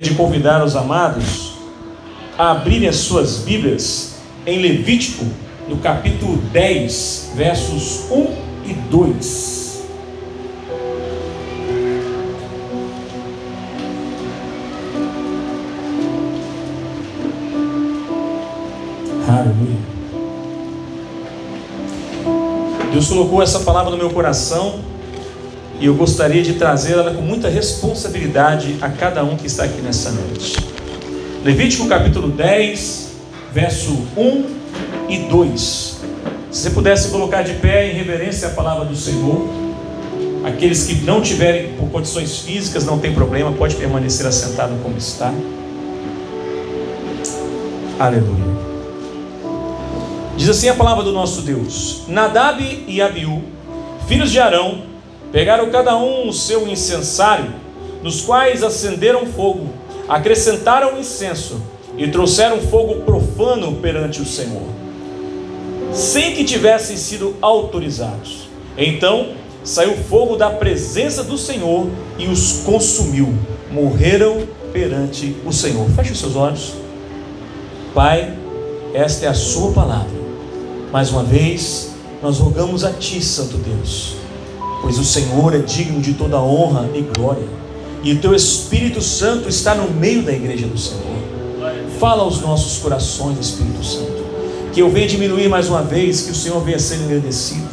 de 0.00 0.14
convidar 0.14 0.64
os 0.64 0.76
amados 0.76 1.54
a 2.38 2.52
abrirem 2.52 2.88
as 2.88 2.94
suas 2.94 3.38
Bíblias 3.38 4.14
em 4.46 4.60
Levítico, 4.60 5.24
no 5.68 5.78
capítulo 5.78 6.36
10, 6.36 7.32
versos 7.34 8.08
1 8.08 8.36
e 8.64 8.74
2. 8.74 9.82
Aleluia. 19.26 19.76
Deus 22.92 23.08
colocou 23.08 23.42
essa 23.42 23.58
palavra 23.60 23.90
no 23.90 23.96
meu 23.96 24.10
coração 24.10 24.78
e 25.80 25.86
eu 25.86 25.94
gostaria 25.94 26.42
de 26.42 26.54
trazê-la 26.54 27.12
com 27.12 27.22
muita 27.22 27.48
responsabilidade 27.48 28.76
a 28.80 28.88
cada 28.88 29.22
um 29.22 29.36
que 29.36 29.46
está 29.46 29.64
aqui 29.64 29.80
nessa 29.80 30.10
noite. 30.10 30.56
Levítico 31.44 31.86
capítulo 31.86 32.28
10, 32.28 33.12
verso 33.52 34.06
1 34.16 34.44
e 35.08 35.18
2. 35.28 35.98
Se 36.50 36.62
você 36.62 36.70
pudesse 36.70 37.10
colocar 37.10 37.42
de 37.42 37.54
pé 37.54 37.90
em 37.90 37.94
reverência 37.94 38.48
à 38.48 38.50
palavra 38.50 38.86
do 38.86 38.96
Senhor, 38.96 39.48
aqueles 40.44 40.84
que 40.84 40.94
não 41.04 41.20
tiverem 41.20 41.74
por 41.74 41.88
condições 41.90 42.40
físicas, 42.40 42.84
não 42.84 42.98
tem 42.98 43.14
problema, 43.14 43.52
pode 43.52 43.76
permanecer 43.76 44.26
assentado 44.26 44.74
como 44.82 44.98
está. 44.98 45.32
Aleluia. 48.00 48.58
Diz 50.36 50.48
assim 50.48 50.68
a 50.68 50.74
palavra 50.74 51.04
do 51.04 51.12
nosso 51.12 51.42
Deus: 51.42 52.02
Nadab 52.08 52.84
e 52.86 53.00
Abiú, 53.00 53.42
filhos 54.08 54.30
de 54.30 54.40
Arão, 54.40 54.87
Pegaram 55.30 55.68
cada 55.70 55.96
um 55.96 56.28
o 56.28 56.32
seu 56.32 56.66
incensário, 56.66 57.52
nos 58.02 58.22
quais 58.22 58.62
acenderam 58.62 59.26
fogo, 59.26 59.68
acrescentaram 60.08 60.98
incenso 60.98 61.60
e 61.98 62.08
trouxeram 62.08 62.60
fogo 62.62 63.02
profano 63.02 63.74
perante 63.74 64.22
o 64.22 64.24
Senhor, 64.24 64.62
sem 65.92 66.34
que 66.34 66.44
tivessem 66.44 66.96
sido 66.96 67.36
autorizados. 67.42 68.48
Então 68.76 69.32
saiu 69.62 69.96
fogo 69.96 70.36
da 70.36 70.48
presença 70.48 71.22
do 71.22 71.36
Senhor 71.36 71.88
e 72.18 72.26
os 72.26 72.62
consumiu. 72.64 73.34
Morreram 73.70 74.48
perante 74.72 75.36
o 75.44 75.52
Senhor. 75.52 75.86
Feche 75.90 76.12
os 76.12 76.20
seus 76.20 76.36
olhos. 76.36 76.72
Pai, 77.92 78.32
esta 78.94 79.26
é 79.26 79.28
a 79.28 79.34
Sua 79.34 79.72
palavra. 79.72 80.16
Mais 80.90 81.10
uma 81.10 81.22
vez, 81.22 81.90
nós 82.22 82.38
rogamos 82.38 82.82
a 82.82 82.92
Ti, 82.92 83.20
Santo 83.20 83.58
Deus 83.58 84.17
pois 84.80 84.98
o 84.98 85.04
Senhor 85.04 85.54
é 85.54 85.58
digno 85.58 86.00
de 86.00 86.14
toda 86.14 86.40
honra 86.40 86.88
e 86.94 87.02
glória, 87.02 87.46
e 88.02 88.12
o 88.12 88.20
teu 88.20 88.34
Espírito 88.34 89.02
Santo 89.02 89.48
está 89.48 89.74
no 89.74 89.90
meio 89.90 90.22
da 90.22 90.32
igreja 90.32 90.66
do 90.66 90.78
Senhor. 90.78 91.18
Fala 91.98 92.22
aos 92.22 92.40
nossos 92.40 92.78
corações, 92.78 93.38
Espírito 93.38 93.84
Santo, 93.84 94.24
que 94.72 94.80
eu 94.80 94.88
venha 94.88 95.08
diminuir 95.08 95.48
mais 95.48 95.68
uma 95.68 95.82
vez, 95.82 96.22
que 96.22 96.30
o 96.30 96.34
Senhor 96.34 96.60
venha 96.62 96.78
ser 96.78 96.96
engrandecido, 96.96 97.66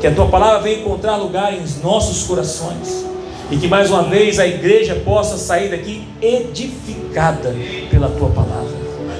que 0.00 0.06
a 0.06 0.14
tua 0.14 0.26
palavra 0.26 0.62
venha 0.62 0.80
encontrar 0.80 1.16
lugar 1.16 1.54
em 1.54 1.62
nossos 1.82 2.24
corações, 2.24 3.04
e 3.50 3.56
que 3.56 3.68
mais 3.68 3.90
uma 3.90 4.02
vez 4.02 4.38
a 4.38 4.46
igreja 4.46 4.96
possa 4.96 5.38
sair 5.38 5.70
daqui 5.70 6.06
edificada 6.20 7.54
pela 7.88 8.08
tua 8.08 8.28
palavra. 8.30 8.76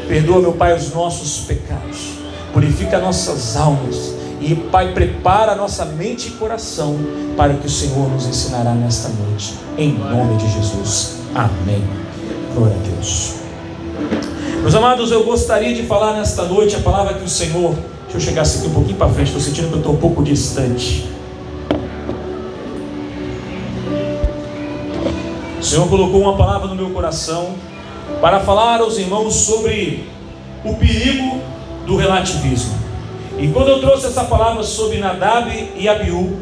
Perdoa, 0.07 0.41
meu 0.41 0.53
Pai, 0.53 0.77
os 0.77 0.93
nossos 0.93 1.45
pecados, 1.47 2.15
purifica 2.53 2.99
nossas 2.99 3.57
almas 3.57 4.18
e 4.41 4.55
Pai, 4.55 4.93
prepara 4.93 5.55
nossa 5.55 5.85
mente 5.85 6.29
e 6.29 6.31
coração 6.33 6.97
para 7.37 7.53
o 7.53 7.59
que 7.59 7.67
o 7.67 7.71
Senhor 7.71 8.09
nos 8.09 8.27
ensinará 8.27 8.73
nesta 8.73 9.09
noite. 9.09 9.55
Em 9.77 9.93
nome 9.93 10.37
de 10.37 10.51
Jesus. 10.53 11.19
Amém. 11.35 11.83
Glória 12.55 12.77
a 12.77 12.89
Deus. 12.95 13.35
Meus 14.63 14.75
amados, 14.75 15.11
eu 15.11 15.25
gostaria 15.25 15.75
de 15.75 15.83
falar 15.85 16.15
nesta 16.15 16.45
noite 16.45 16.77
a 16.77 16.81
palavra 16.81 17.15
que 17.15 17.25
o 17.25 17.29
Senhor. 17.29 17.75
Deixa 18.05 18.17
eu 18.17 18.21
chegar 18.21 18.43
aqui 18.43 18.67
um 18.67 18.73
pouquinho 18.73 18.97
para 18.97 19.09
frente, 19.09 19.27
estou 19.27 19.41
sentindo 19.41 19.69
que 19.69 19.75
eu 19.75 19.79
estou 19.79 19.93
um 19.93 19.99
pouco 19.99 20.23
distante. 20.23 21.09
O 25.61 25.63
Senhor 25.63 25.89
colocou 25.89 26.21
uma 26.21 26.37
palavra 26.37 26.69
no 26.69 26.75
meu 26.75 26.91
coração 26.91 27.55
para 28.21 28.41
falar 28.41 28.81
aos 28.81 28.97
irmãos 28.97 29.35
sobre 29.35 30.09
o 30.65 30.75
perigo 30.75 31.41
do 31.87 31.97
relativismo. 31.97 32.78
E 33.39 33.47
quando 33.49 33.69
eu 33.69 33.79
trouxe 33.79 34.07
essa 34.07 34.25
palavra 34.25 34.65
sobre 34.65 34.99
Nadab 34.99 35.49
e 35.77 35.89
Abiú, 35.89 36.37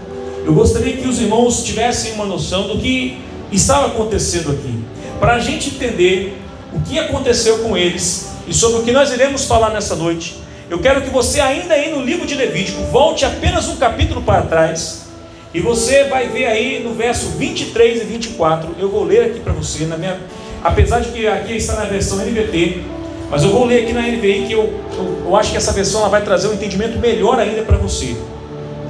eu 0.47 0.55
gostaria 0.55 0.97
que 0.97 1.07
os 1.07 1.21
irmãos 1.21 1.63
tivessem 1.63 2.13
uma 2.13 2.25
noção 2.25 2.69
do 2.69 2.79
que 2.79 3.19
estava 3.53 3.89
acontecendo 3.89 4.51
aqui, 4.51 4.83
para 5.21 5.35
a 5.35 5.39
gente 5.39 5.75
entender 5.75 6.39
o 6.73 6.81
que 6.81 6.99
aconteceu 6.99 7.59
com 7.59 7.77
eles 7.77 8.31
e 8.49 8.55
sobre 8.55 8.81
o 8.81 8.83
que 8.83 8.93
nós 8.93 9.13
iremos 9.13 9.45
falar 9.45 9.71
nessa 9.71 9.95
noite. 9.95 10.39
Eu 10.71 10.79
quero 10.79 11.03
que 11.03 11.11
você, 11.11 11.39
ainda 11.39 11.75
aí 11.75 11.95
no 11.95 12.03
livro 12.03 12.27
de 12.27 12.35
Levítico, 12.35 12.83
volte 12.85 13.27
apenas 13.27 13.69
um 13.69 13.77
capítulo 13.77 14.23
para 14.23 14.43
trás 14.43 15.07
e 15.53 15.61
você 15.61 16.05
vai 16.05 16.29
ver 16.29 16.47
aí 16.47 16.83
no 16.83 16.95
verso 16.95 17.29
23 17.31 18.03
e 18.03 18.05
24. 18.05 18.75
Eu 18.79 18.89
vou 18.89 19.05
ler 19.05 19.27
aqui 19.27 19.41
para 19.41 19.53
você, 19.53 19.85
na 19.85 19.99
minha, 19.99 20.19
apesar 20.65 21.01
de 21.01 21.11
que 21.11 21.27
aqui 21.27 21.57
está 21.57 21.75
na 21.75 21.85
versão 21.85 22.19
NVT, 22.25 22.96
mas 23.31 23.43
eu 23.43 23.51
vou 23.51 23.65
ler 23.65 23.83
aqui 23.83 23.93
na 23.93 24.03
NVI 24.03 24.45
que 24.47 24.53
eu, 24.53 24.73
eu, 24.97 25.23
eu 25.27 25.37
acho 25.37 25.51
que 25.51 25.57
essa 25.57 25.73
versão 25.73 26.01
ela 26.01 26.09
vai 26.09 26.23
trazer 26.23 26.49
um 26.49 26.55
entendimento 26.55 26.99
melhor 26.99 27.39
ainda 27.39 27.63
para 27.63 27.77
você. 27.77 28.17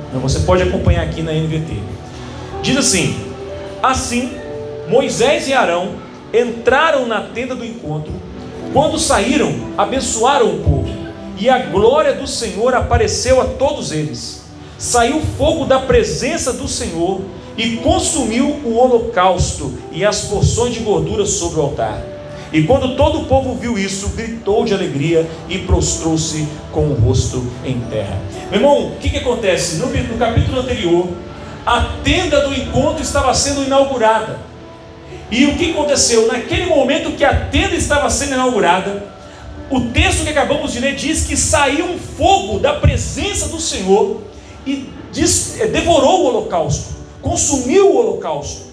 Então 0.08 0.20
você 0.20 0.40
pode 0.40 0.62
acompanhar 0.62 1.02
aqui 1.02 1.22
na 1.22 1.32
NVT. 1.32 1.74
Diz 2.62 2.76
assim: 2.76 3.16
Assim, 3.82 4.32
Moisés 4.88 5.48
e 5.48 5.52
Arão 5.52 5.90
entraram 6.32 7.06
na 7.06 7.20
tenda 7.20 7.54
do 7.54 7.64
encontro. 7.64 8.12
Quando 8.72 8.98
saíram, 8.98 9.54
abençoaram 9.78 10.48
o 10.48 10.58
povo, 10.58 10.88
e 11.38 11.48
a 11.48 11.58
glória 11.58 12.12
do 12.12 12.26
Senhor 12.26 12.74
apareceu 12.74 13.40
a 13.40 13.44
todos 13.44 13.92
eles. 13.92 14.42
Saiu 14.78 15.22
fogo 15.38 15.64
da 15.64 15.78
presença 15.78 16.52
do 16.52 16.68
Senhor 16.68 17.22
e 17.56 17.76
consumiu 17.76 18.48
o 18.64 18.76
holocausto 18.76 19.78
e 19.90 20.04
as 20.04 20.22
porções 20.22 20.74
de 20.74 20.80
gordura 20.80 21.24
sobre 21.24 21.58
o 21.58 21.62
altar. 21.62 22.15
E 22.56 22.62
quando 22.62 22.96
todo 22.96 23.20
o 23.20 23.24
povo 23.26 23.54
viu 23.54 23.78
isso, 23.78 24.08
gritou 24.16 24.64
de 24.64 24.72
alegria 24.72 25.28
e 25.46 25.58
prostrou-se 25.58 26.48
com 26.72 26.86
o 26.86 26.94
rosto 26.94 27.46
em 27.62 27.78
terra. 27.80 28.18
Meu 28.50 28.60
irmão, 28.60 28.86
o 28.86 28.96
que, 28.96 29.10
que 29.10 29.18
acontece? 29.18 29.76
No, 29.76 29.88
no 29.88 30.16
capítulo 30.16 30.60
anterior, 30.60 31.06
a 31.66 31.82
tenda 32.02 32.48
do 32.48 32.54
encontro 32.54 33.02
estava 33.02 33.34
sendo 33.34 33.62
inaugurada. 33.62 34.38
E 35.30 35.44
o 35.44 35.54
que 35.54 35.72
aconteceu? 35.72 36.28
Naquele 36.28 36.64
momento 36.64 37.14
que 37.14 37.26
a 37.26 37.34
tenda 37.34 37.74
estava 37.74 38.08
sendo 38.08 38.32
inaugurada, 38.32 39.04
o 39.68 39.80
texto 39.90 40.24
que 40.24 40.30
acabamos 40.30 40.72
de 40.72 40.80
ler 40.80 40.94
diz 40.94 41.26
que 41.26 41.36
saiu 41.36 41.84
um 41.84 41.98
fogo 41.98 42.58
da 42.58 42.72
presença 42.72 43.48
do 43.48 43.60
Senhor 43.60 44.22
e 44.66 44.88
eh, 45.58 45.66
devorou 45.66 46.22
o 46.22 46.26
holocausto, 46.28 46.94
consumiu 47.20 47.90
o 47.90 47.96
holocausto. 47.98 48.64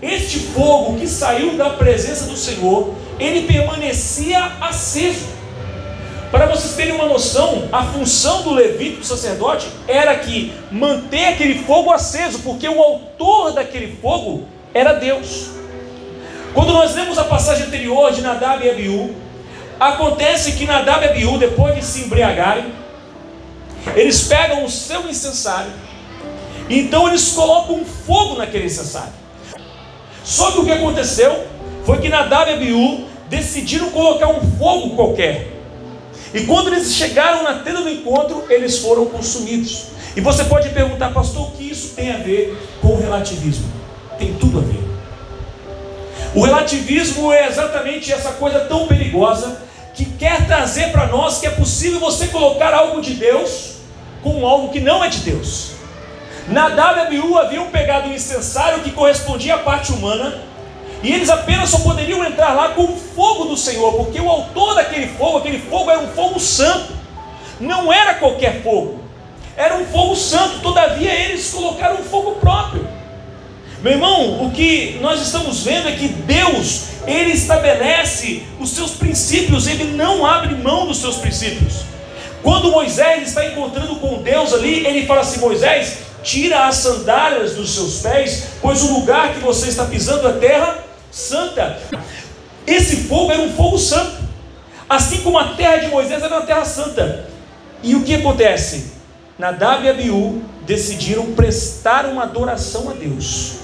Este 0.00 0.40
fogo 0.40 0.98
que 0.98 1.08
saiu 1.08 1.56
da 1.56 1.70
presença 1.70 2.26
do 2.26 2.36
Senhor 2.36 2.92
ele 3.22 3.46
permanecia 3.46 4.52
aceso. 4.60 5.26
Para 6.30 6.46
vocês 6.46 6.74
terem 6.74 6.94
uma 6.94 7.06
noção, 7.06 7.68
a 7.70 7.84
função 7.84 8.42
do 8.42 8.54
levita, 8.54 9.00
do 9.00 9.04
sacerdote, 9.04 9.68
era 9.86 10.14
que 10.16 10.52
manter 10.70 11.26
aquele 11.26 11.62
fogo 11.62 11.92
aceso, 11.92 12.38
porque 12.38 12.66
o 12.66 12.82
autor 12.82 13.52
daquele 13.52 13.96
fogo 14.00 14.46
era 14.72 14.94
Deus. 14.94 15.50
Quando 16.54 16.72
nós 16.72 16.94
lemos 16.94 17.18
a 17.18 17.24
passagem 17.24 17.66
anterior 17.66 18.12
de 18.12 18.22
Nadab 18.22 18.64
e 18.64 18.70
Abiú, 18.70 19.14
acontece 19.78 20.52
que 20.52 20.64
Nadab 20.64 21.04
e 21.04 21.08
Abiú, 21.10 21.38
depois 21.38 21.74
de 21.74 21.84
se 21.84 22.00
embriagarem, 22.00 22.72
eles 23.94 24.22
pegam 24.22 24.64
o 24.64 24.70
seu 24.70 25.08
incensário, 25.08 25.72
então 26.70 27.08
eles 27.08 27.32
colocam 27.32 27.84
fogo 27.84 28.36
naquele 28.36 28.66
incensário. 28.66 29.12
Só 30.24 30.52
que 30.52 30.60
o 30.60 30.64
que 30.64 30.72
aconteceu 30.72 31.46
foi 31.84 31.98
que 31.98 32.08
Nadab 32.08 32.50
e 32.50 32.54
Abiú 32.54 33.11
decidiram 33.32 33.90
colocar 33.90 34.28
um 34.28 34.42
fogo 34.58 34.94
qualquer. 34.94 35.48
E 36.34 36.42
quando 36.42 36.68
eles 36.68 36.94
chegaram 36.94 37.42
na 37.42 37.60
tenda 37.60 37.80
do 37.80 37.88
encontro, 37.88 38.44
eles 38.50 38.78
foram 38.78 39.06
consumidos. 39.06 39.86
E 40.14 40.20
você 40.20 40.44
pode 40.44 40.68
perguntar, 40.68 41.14
pastor, 41.14 41.48
o 41.48 41.50
que 41.52 41.70
isso 41.70 41.94
tem 41.96 42.12
a 42.12 42.18
ver 42.18 42.54
com 42.82 42.88
o 42.88 43.00
relativismo? 43.00 43.72
Tem 44.18 44.34
tudo 44.34 44.58
a 44.58 44.62
ver. 44.62 44.82
O 46.34 46.44
relativismo 46.44 47.32
é 47.32 47.48
exatamente 47.48 48.12
essa 48.12 48.32
coisa 48.32 48.60
tão 48.60 48.86
perigosa 48.86 49.62
que 49.94 50.04
quer 50.04 50.46
trazer 50.46 50.92
para 50.92 51.06
nós 51.06 51.38
que 51.38 51.46
é 51.46 51.50
possível 51.50 52.00
você 52.00 52.26
colocar 52.26 52.74
algo 52.74 53.00
de 53.00 53.14
Deus 53.14 53.76
com 54.22 54.46
algo 54.46 54.68
que 54.70 54.80
não 54.80 55.02
é 55.02 55.08
de 55.08 55.20
Deus. 55.20 55.72
E 56.50 57.00
Abiú 57.00 57.38
haviam 57.38 57.66
pegado 57.70 58.08
um 58.08 58.14
incensário 58.14 58.82
que 58.82 58.90
correspondia 58.90 59.54
à 59.54 59.58
parte 59.58 59.90
humana 59.92 60.51
e 61.02 61.12
eles 61.12 61.28
apenas 61.28 61.68
só 61.68 61.78
poderiam 61.78 62.24
entrar 62.24 62.54
lá 62.54 62.70
com 62.70 62.84
o 62.84 62.96
fogo 62.96 63.46
do 63.46 63.56
Senhor, 63.56 63.92
porque 63.94 64.20
o 64.20 64.28
autor 64.28 64.76
daquele 64.76 65.08
fogo, 65.08 65.38
aquele 65.38 65.58
fogo 65.58 65.90
era 65.90 65.98
um 65.98 66.08
fogo 66.08 66.38
santo. 66.38 66.92
Não 67.58 67.92
era 67.92 68.14
qualquer 68.14 68.62
fogo. 68.62 69.00
Era 69.56 69.76
um 69.76 69.84
fogo 69.86 70.14
santo, 70.14 70.60
todavia 70.60 71.12
eles 71.12 71.50
colocaram 71.50 71.96
um 71.96 72.04
fogo 72.04 72.32
próprio. 72.36 72.86
Meu 73.82 73.94
irmão, 73.94 74.46
o 74.46 74.52
que 74.52 74.98
nós 75.00 75.20
estamos 75.20 75.64
vendo 75.64 75.88
é 75.88 75.92
que 75.92 76.06
Deus, 76.06 76.84
Ele 77.04 77.32
estabelece 77.32 78.44
os 78.60 78.70
seus 78.70 78.92
princípios, 78.92 79.66
Ele 79.66 79.96
não 79.96 80.24
abre 80.24 80.54
mão 80.54 80.86
dos 80.86 80.98
seus 80.98 81.16
princípios. 81.16 81.82
Quando 82.44 82.70
Moisés 82.70 83.28
está 83.28 83.44
encontrando 83.44 83.96
com 83.96 84.22
Deus 84.22 84.52
ali, 84.54 84.86
ele 84.86 85.04
fala 85.06 85.20
assim: 85.20 85.40
Moisés, 85.40 85.98
tira 86.22 86.66
as 86.66 86.76
sandálias 86.76 87.54
dos 87.54 87.74
seus 87.74 88.00
pés, 88.00 88.50
pois 88.60 88.82
o 88.82 88.94
lugar 88.94 89.34
que 89.34 89.40
você 89.40 89.68
está 89.68 89.84
pisando 89.84 90.28
é 90.28 90.32
terra 90.32 90.91
santa. 91.12 91.78
Esse 92.66 92.96
fogo 93.04 93.30
era 93.30 93.42
um 93.42 93.52
fogo 93.52 93.78
santo, 93.78 94.16
assim 94.88 95.18
como 95.18 95.38
a 95.38 95.54
terra 95.54 95.76
de 95.76 95.88
Moisés 95.88 96.22
era 96.22 96.34
uma 96.34 96.46
terra 96.46 96.64
santa. 96.64 97.26
E 97.82 97.94
o 97.94 98.02
que 98.02 98.14
acontece? 98.14 98.92
Nadab 99.38 99.84
e 99.84 99.90
Abiú 99.90 100.42
decidiram 100.66 101.32
prestar 101.32 102.06
uma 102.06 102.22
adoração 102.22 102.90
a 102.90 102.94
Deus 102.94 103.56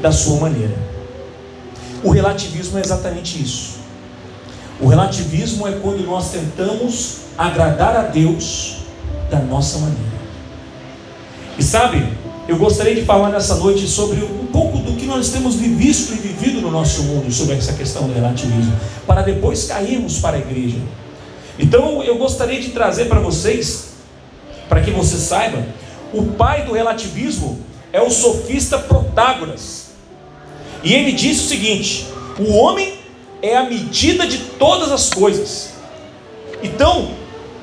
da 0.00 0.12
sua 0.12 0.38
maneira. 0.40 0.74
O 2.04 2.10
relativismo 2.10 2.78
é 2.78 2.82
exatamente 2.82 3.42
isso. 3.42 3.80
O 4.80 4.86
relativismo 4.86 5.66
é 5.68 5.72
quando 5.72 6.04
nós 6.06 6.30
tentamos 6.30 7.20
agradar 7.36 7.96
a 7.96 8.02
Deus 8.02 8.78
da 9.30 9.38
nossa 9.38 9.78
maneira. 9.78 10.20
E 11.58 11.62
sabe, 11.62 12.06
eu 12.50 12.56
gostaria 12.56 12.96
de 12.96 13.02
falar 13.02 13.28
nessa 13.28 13.54
noite 13.54 13.86
sobre 13.86 14.24
um 14.24 14.46
pouco 14.46 14.78
do 14.78 14.96
que 14.96 15.06
nós 15.06 15.28
temos 15.28 15.54
visto 15.54 16.12
e 16.12 16.16
vivido 16.16 16.60
no 16.60 16.68
nosso 16.68 17.04
mundo 17.04 17.30
sobre 17.30 17.54
essa 17.54 17.74
questão 17.74 18.08
do 18.08 18.12
relativismo, 18.12 18.72
para 19.06 19.22
depois 19.22 19.66
cairmos 19.66 20.18
para 20.18 20.36
a 20.36 20.40
igreja. 20.40 20.78
Então 21.60 22.02
eu 22.02 22.18
gostaria 22.18 22.60
de 22.60 22.70
trazer 22.70 23.04
para 23.04 23.20
vocês, 23.20 23.90
para 24.68 24.80
que 24.80 24.90
você 24.90 25.16
saiba, 25.16 25.64
o 26.12 26.24
pai 26.32 26.64
do 26.64 26.72
relativismo 26.72 27.60
é 27.92 28.02
o 28.02 28.10
sofista 28.10 28.78
Protágoras. 28.78 29.90
E 30.82 30.92
ele 30.92 31.12
disse 31.12 31.44
o 31.44 31.48
seguinte: 31.48 32.08
o 32.36 32.52
homem 32.52 32.94
é 33.42 33.56
a 33.56 33.62
medida 33.62 34.26
de 34.26 34.38
todas 34.58 34.90
as 34.90 35.08
coisas. 35.08 35.74
Então, 36.64 37.12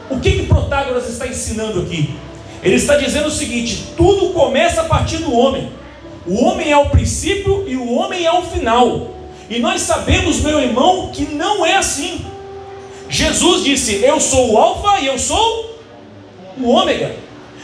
o 0.10 0.18
que, 0.22 0.32
que 0.32 0.46
Protágoras 0.46 1.10
está 1.10 1.28
ensinando 1.28 1.82
aqui? 1.82 2.16
Ele 2.68 2.76
está 2.76 2.98
dizendo 2.98 3.28
o 3.28 3.32
seguinte: 3.32 3.86
tudo 3.96 4.34
começa 4.34 4.82
a 4.82 4.84
partir 4.84 5.18
do 5.20 5.34
homem. 5.34 5.72
O 6.26 6.44
homem 6.44 6.70
é 6.70 6.76
o 6.78 6.90
princípio 6.90 7.64
e 7.66 7.78
o 7.78 7.94
homem 7.94 8.26
é 8.26 8.32
o 8.32 8.42
final. 8.42 9.16
E 9.50 9.60
nós 9.60 9.82
sabemos, 9.82 10.42
meu 10.42 10.60
irmão, 10.60 11.10
que 11.14 11.24
não 11.34 11.66
é 11.66 11.78
assim. 11.78 12.26
Jesus 13.10 13.64
disse: 13.64 14.04
Eu 14.04 14.20
sou 14.20 14.52
o 14.52 14.58
Alfa 14.58 15.00
e 15.00 15.08
eu 15.08 15.18
sou 15.18 15.80
o 16.58 16.68
Ômega. 16.68 17.16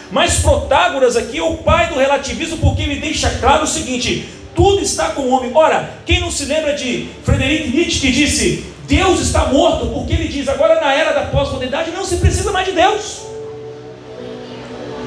Mas 0.09 0.39
Protágoras 0.39 1.17
aqui 1.17 1.37
é 1.37 1.43
o 1.43 1.57
pai 1.57 1.87
do 1.87 1.99
relativismo, 1.99 2.59
porque 2.59 2.83
ele 2.83 3.01
deixa 3.01 3.29
claro 3.41 3.65
o 3.65 3.67
seguinte: 3.67 4.25
tudo 4.55 4.81
está 4.81 5.09
com 5.09 5.23
o 5.23 5.31
homem. 5.31 5.51
Ora, 5.53 5.95
quem 6.05 6.21
não 6.21 6.31
se 6.31 6.45
lembra 6.45 6.73
de 6.73 7.09
Frederic 7.25 7.75
Nietzsche 7.75 7.99
que 7.99 8.09
disse: 8.09 8.63
Deus 8.87 9.19
está 9.19 9.47
morto, 9.47 9.87
porque 9.87 10.13
ele 10.13 10.29
diz, 10.29 10.47
agora 10.47 10.79
na 10.79 10.93
era 10.93 11.11
da 11.11 11.25
pós-modernidade 11.25 11.91
não 11.91 12.05
se 12.05 12.15
precisa 12.17 12.53
mais 12.53 12.65
de 12.65 12.71
Deus. 12.71 13.32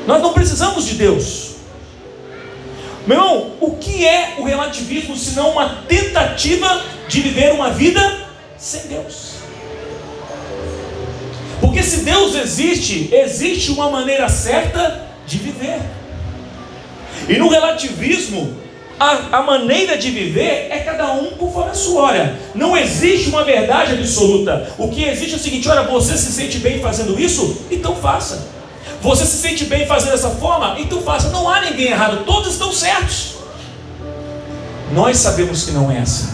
Nós 0.06 0.22
não 0.22 0.32
precisamos 0.32 0.86
de 0.86 0.94
Deus. 0.94 1.56
Meu 3.06 3.18
irmão, 3.18 3.52
o 3.60 3.72
que 3.76 4.06
é 4.06 4.34
o 4.38 4.44
relativismo 4.44 5.16
senão 5.16 5.50
uma 5.50 5.82
tentativa 5.88 6.82
de 7.08 7.20
viver 7.20 7.52
uma 7.52 7.70
vida 7.70 8.00
sem 8.56 8.82
Deus? 8.88 9.36
Porque 11.60 11.82
se 11.82 12.04
Deus 12.04 12.34
existe, 12.34 13.10
existe 13.12 13.70
uma 13.70 13.90
maneira 13.90 14.28
certa 14.28 15.06
de 15.26 15.38
viver. 15.38 15.80
E 17.28 17.36
no 17.36 17.48
relativismo, 17.48 18.56
a, 18.98 19.38
a, 19.38 19.42
maneira 19.42 19.96
de 19.98 20.10
viver 20.10 20.68
é 20.70 20.78
cada 20.84 21.12
um 21.12 21.32
conforme 21.32 21.70
a 21.70 21.74
sua. 21.74 22.02
Olha, 22.02 22.38
não 22.54 22.76
existe 22.76 23.28
uma 23.28 23.44
verdade 23.44 23.92
absoluta. 23.92 24.72
O 24.78 24.88
que 24.88 25.04
existe 25.04 25.34
é 25.34 25.36
o 25.36 25.40
seguinte: 25.40 25.68
olha, 25.68 25.82
você 25.82 26.16
se 26.16 26.32
sente 26.32 26.58
bem 26.58 26.80
fazendo 26.80 27.18
isso? 27.20 27.66
Então 27.70 27.94
faça. 27.96 28.55
Você 29.06 29.24
se 29.24 29.36
sente 29.36 29.66
bem 29.66 29.86
fazendo 29.86 30.10
dessa 30.10 30.30
forma? 30.30 30.80
Então 30.80 31.00
faça. 31.00 31.28
Não 31.30 31.48
há 31.48 31.60
ninguém 31.60 31.92
errado, 31.92 32.24
todos 32.24 32.54
estão 32.54 32.72
certos. 32.72 33.36
Nós 34.92 35.18
sabemos 35.18 35.62
que 35.62 35.70
não 35.70 35.88
é 35.92 36.00
assim. 36.00 36.28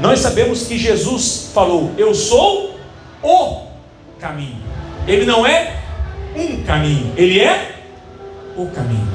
Nós 0.00 0.18
sabemos 0.18 0.66
que 0.66 0.76
Jesus 0.76 1.50
falou: 1.54 1.92
Eu 1.96 2.12
sou 2.16 2.76
o 3.22 3.66
caminho. 4.18 4.60
Ele 5.06 5.24
não 5.24 5.46
é 5.46 5.76
um 6.34 6.64
caminho, 6.64 7.12
ele 7.16 7.38
é 7.38 7.76
o 8.56 8.66
caminho. 8.66 9.06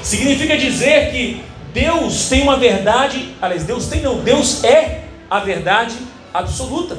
Significa 0.00 0.56
dizer 0.56 1.10
que 1.10 1.42
Deus 1.74 2.28
tem 2.28 2.42
uma 2.42 2.56
verdade, 2.56 3.34
aliás, 3.42 3.64
Deus 3.64 3.88
tem 3.88 4.00
não, 4.00 4.20
Deus 4.20 4.62
é 4.62 5.06
a 5.28 5.40
verdade 5.40 5.96
absoluta. 6.32 6.96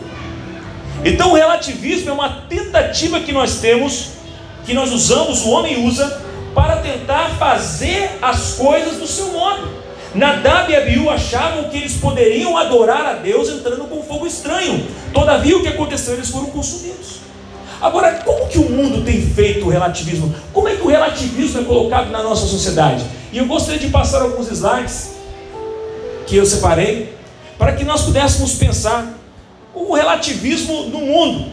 Então 1.05 1.31
o 1.31 1.35
relativismo 1.35 2.09
é 2.09 2.13
uma 2.13 2.41
tentativa 2.49 3.21
que 3.21 3.31
nós 3.31 3.61
temos, 3.61 4.20
que 4.65 4.73
nós 4.73 4.91
usamos, 4.91 5.43
o 5.43 5.49
homem 5.49 5.85
usa, 5.85 6.21
para 6.53 6.77
tentar 6.77 7.29
fazer 7.37 8.17
as 8.21 8.53
coisas 8.53 8.97
do 8.97 9.07
seu 9.07 9.27
modo. 9.27 9.69
Nadab 10.13 10.71
e 10.71 10.75
Abiú 10.75 11.09
achavam 11.09 11.69
que 11.69 11.77
eles 11.77 11.93
poderiam 11.93 12.57
adorar 12.57 13.05
a 13.05 13.13
Deus 13.13 13.49
entrando 13.49 13.85
com 13.85 14.03
fogo 14.03 14.27
estranho. 14.27 14.85
Todavia 15.13 15.57
o 15.57 15.61
que 15.61 15.69
aconteceu? 15.69 16.15
Eles 16.15 16.29
foram 16.29 16.47
consumidos. 16.47 17.21
Agora, 17.81 18.21
como 18.25 18.47
que 18.47 18.59
o 18.59 18.69
mundo 18.69 19.03
tem 19.03 19.21
feito 19.21 19.65
o 19.65 19.69
relativismo? 19.69 20.35
Como 20.53 20.67
é 20.67 20.75
que 20.75 20.83
o 20.83 20.87
relativismo 20.87 21.61
é 21.61 21.63
colocado 21.63 22.11
na 22.11 22.21
nossa 22.21 22.45
sociedade? 22.45 23.03
E 23.31 23.37
eu 23.37 23.45
gostaria 23.45 23.79
de 23.79 23.87
passar 23.87 24.21
alguns 24.21 24.51
slides 24.51 25.15
que 26.27 26.35
eu 26.35 26.45
separei 26.45 27.15
para 27.57 27.73
que 27.73 27.83
nós 27.83 28.03
pudéssemos 28.03 28.55
pensar 28.55 29.17
o 29.73 29.93
relativismo 29.93 30.83
no 30.87 30.99
mundo. 30.99 31.51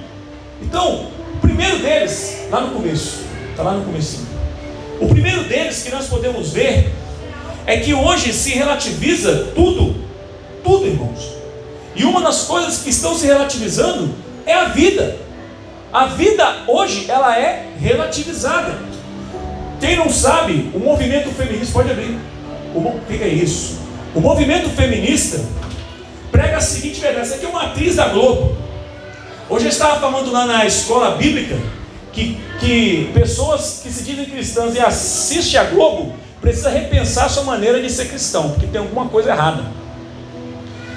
Então, 0.61 1.07
o 1.39 1.41
primeiro 1.41 1.79
deles, 1.79 2.37
lá 2.51 2.61
no 2.61 2.73
começo, 2.73 3.21
está 3.51 3.63
lá 3.63 3.75
no 3.75 3.85
começo. 3.85 4.27
O 5.01 5.07
primeiro 5.07 5.45
deles 5.45 5.85
que 5.85 5.91
nós 5.91 6.07
podemos 6.09 6.53
ver 6.53 6.93
é 7.65 7.77
que 7.77 7.95
hoje 7.95 8.33
se 8.33 8.51
relativiza 8.51 9.53
tudo, 9.55 9.95
tudo, 10.65 10.87
irmãos. 10.87 11.33
E 11.95 12.05
uma 12.05 12.21
das 12.21 12.43
coisas 12.43 12.79
que 12.79 12.91
estão 12.91 13.15
se 13.15 13.27
relativizando 13.27 14.13
é 14.45 14.53
a 14.53 14.65
vida. 14.65 15.17
A 15.93 16.07
vida 16.07 16.65
hoje 16.67 17.09
ela 17.09 17.39
é 17.39 17.69
relativizada. 17.81 18.77
Quem 19.81 19.97
não 19.97 20.11
sabe, 20.11 20.73
o 20.75 20.81
movimento 20.81 21.31
feminista 21.31 21.73
pode 21.73 21.93
abrir. 21.93 22.19
O 22.75 23.01
que 23.07 23.23
é 23.23 23.29
isso? 23.29 23.79
O 24.13 24.21
movimento 24.21 24.69
feminista 24.71 25.41
prega 26.33 26.57
a 26.57 26.61
seguinte 26.61 27.01
verdade: 27.01 27.27
essa 27.27 27.37
aqui 27.37 27.47
é 27.47 27.49
uma 27.49 27.63
atriz 27.63 27.95
da 27.95 28.09
Globo. 28.09 28.57
Hoje 29.51 29.65
eu 29.65 29.71
estava 29.71 29.99
falando 29.99 30.31
lá 30.31 30.45
na 30.45 30.67
escola 30.67 31.13
bíblica 31.13 31.57
que, 32.13 32.39
que 32.61 33.11
pessoas 33.15 33.81
que 33.83 33.91
se 33.91 34.03
dizem 34.03 34.27
cristãs 34.27 34.75
e 34.75 34.79
assistem 34.79 35.59
a 35.59 35.65
Globo 35.65 36.13
precisa 36.39 36.69
repensar 36.69 37.25
a 37.25 37.29
sua 37.31 37.45
maneira 37.45 37.81
de 37.81 37.89
ser 37.89 38.09
cristão, 38.09 38.51
porque 38.51 38.67
tem 38.67 38.79
alguma 38.79 39.07
coisa 39.09 39.31
errada. 39.31 39.65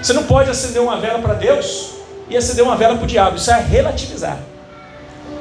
Você 0.01 0.11
não 0.11 0.23
pode 0.23 0.49
acender 0.49 0.81
uma 0.81 0.97
vela 0.97 1.19
para 1.19 1.35
Deus 1.35 1.91
e 2.29 2.35
acender 2.35 2.61
uma 2.65 2.75
vela 2.75 2.95
para 2.95 3.05
o 3.05 3.07
diabo. 3.07 3.37
Isso 3.37 3.49
é 3.49 3.61
relativizar. 3.61 4.37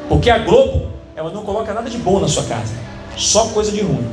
Porque 0.08 0.30
a 0.30 0.38
Globo, 0.38 0.90
ela 1.16 1.30
não 1.30 1.42
coloca 1.42 1.74
nada 1.74 1.90
de 1.90 1.98
bom 1.98 2.20
na 2.20 2.28
sua 2.28 2.44
casa, 2.44 2.74
só 3.16 3.48
coisa 3.48 3.72
de 3.72 3.80
ruim. 3.80 4.08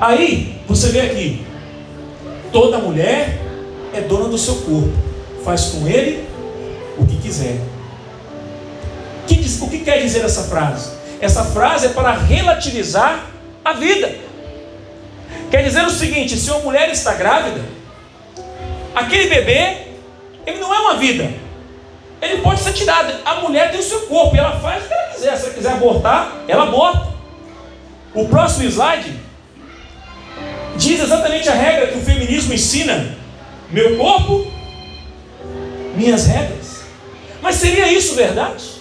Aí, 0.00 0.60
você 0.68 0.90
vê 0.90 1.00
aqui, 1.00 1.44
toda 2.52 2.78
mulher 2.78 3.40
é 3.92 4.00
dona 4.00 4.28
do 4.28 4.38
seu 4.38 4.54
corpo, 4.54 4.92
faz 5.44 5.64
com 5.64 5.88
ele 5.88 6.28
o 6.96 7.04
que 7.04 7.16
quiser. 7.16 7.71
O 9.62 9.70
que, 9.70 9.78
quer 9.78 10.02
dizer 10.02 10.24
essa 10.24 10.42
frase? 10.42 10.90
Essa 11.20 11.44
frase 11.44 11.86
é 11.86 11.88
para 11.90 12.12
relativizar 12.12 13.26
a 13.64 13.72
vida. 13.72 14.12
Quer 15.50 15.62
dizer 15.62 15.84
o 15.84 15.90
seguinte: 15.90 16.36
se 16.36 16.50
uma 16.50 16.60
mulher 16.60 16.90
está 16.90 17.14
grávida, 17.14 17.60
aquele 18.92 19.28
bebê, 19.28 19.76
ele 20.44 20.58
não 20.58 20.74
é 20.74 20.78
uma 20.80 20.96
vida, 20.96 21.30
ele 22.20 22.42
pode 22.42 22.60
ser 22.60 22.72
tirado. 22.72 23.14
A 23.24 23.36
mulher 23.36 23.70
tem 23.70 23.78
o 23.78 23.84
seu 23.84 24.00
corpo 24.02 24.34
e 24.34 24.38
ela 24.40 24.58
faz 24.58 24.84
o 24.84 24.88
que 24.88 24.94
ela 24.94 25.08
quiser. 25.12 25.36
Se 25.36 25.44
ela 25.44 25.54
quiser 25.54 25.72
abortar, 25.72 26.32
ela 26.48 26.64
aborta. 26.64 27.12
O 28.14 28.26
próximo 28.26 28.68
slide 28.68 29.14
diz 30.76 31.00
exatamente 31.00 31.48
a 31.48 31.54
regra 31.54 31.86
que 31.86 31.98
o 31.98 32.02
feminismo 32.02 32.52
ensina: 32.52 33.16
meu 33.70 33.96
corpo, 33.96 34.50
minhas 35.94 36.26
regras. 36.26 36.82
Mas 37.40 37.56
seria 37.56 37.86
isso 37.92 38.16
verdade? 38.16 38.71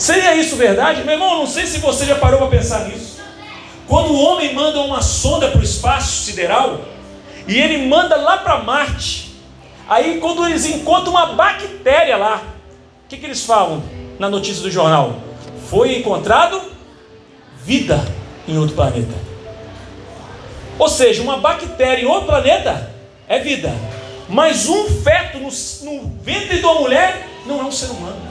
Seria 0.00 0.34
isso 0.34 0.56
verdade? 0.56 1.04
Meu 1.04 1.14
irmão, 1.14 1.38
não 1.38 1.46
sei 1.46 1.66
se 1.66 1.78
você 1.78 2.04
já 2.04 2.16
parou 2.16 2.38
para 2.38 2.48
pensar 2.48 2.88
nisso. 2.88 3.20
Quando 3.86 4.12
o 4.12 4.20
homem 4.20 4.52
manda 4.52 4.80
uma 4.80 5.00
sonda 5.00 5.48
para 5.48 5.60
o 5.60 5.64
espaço 5.64 6.24
sideral, 6.24 6.80
e 7.46 7.56
ele 7.56 7.86
manda 7.86 8.16
lá 8.16 8.38
para 8.38 8.58
Marte, 8.58 9.30
Aí 9.90 10.20
quando 10.20 10.46
eles 10.46 10.66
encontram 10.66 11.10
uma 11.10 11.34
bactéria 11.34 12.16
lá, 12.16 12.40
o 13.04 13.08
que, 13.08 13.16
que 13.16 13.26
eles 13.26 13.44
falam 13.44 13.82
na 14.20 14.30
notícia 14.30 14.62
do 14.62 14.70
jornal? 14.70 15.16
Foi 15.68 15.98
encontrado 15.98 16.62
vida 17.64 18.00
em 18.46 18.56
outro 18.56 18.76
planeta. 18.76 19.12
Ou 20.78 20.88
seja, 20.88 21.20
uma 21.20 21.38
bactéria 21.38 22.04
em 22.04 22.06
outro 22.06 22.26
planeta 22.26 22.94
é 23.26 23.40
vida. 23.40 23.74
Mas 24.28 24.68
um 24.68 24.86
feto 25.02 25.38
no, 25.38 25.48
no 25.48 26.08
ventre 26.22 26.60
de 26.60 26.64
uma 26.64 26.76
mulher 26.76 27.26
não 27.44 27.58
é 27.58 27.64
um 27.64 27.72
ser 27.72 27.86
humano. 27.86 28.29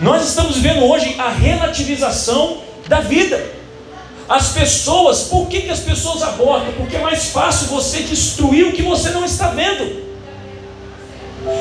Nós 0.00 0.28
estamos 0.28 0.56
vivendo 0.56 0.84
hoje 0.84 1.16
a 1.18 1.28
relativização 1.28 2.62
da 2.86 3.00
vida. 3.00 3.44
As 4.28 4.52
pessoas, 4.52 5.22
por 5.24 5.48
que, 5.48 5.62
que 5.62 5.70
as 5.70 5.80
pessoas 5.80 6.22
abortam? 6.22 6.72
Porque 6.74 6.96
é 6.96 7.00
mais 7.00 7.30
fácil 7.30 7.68
você 7.68 8.02
destruir 8.02 8.66
o 8.66 8.72
que 8.72 8.82
você 8.82 9.10
não 9.10 9.24
está 9.24 9.48
vendo. 9.48 10.06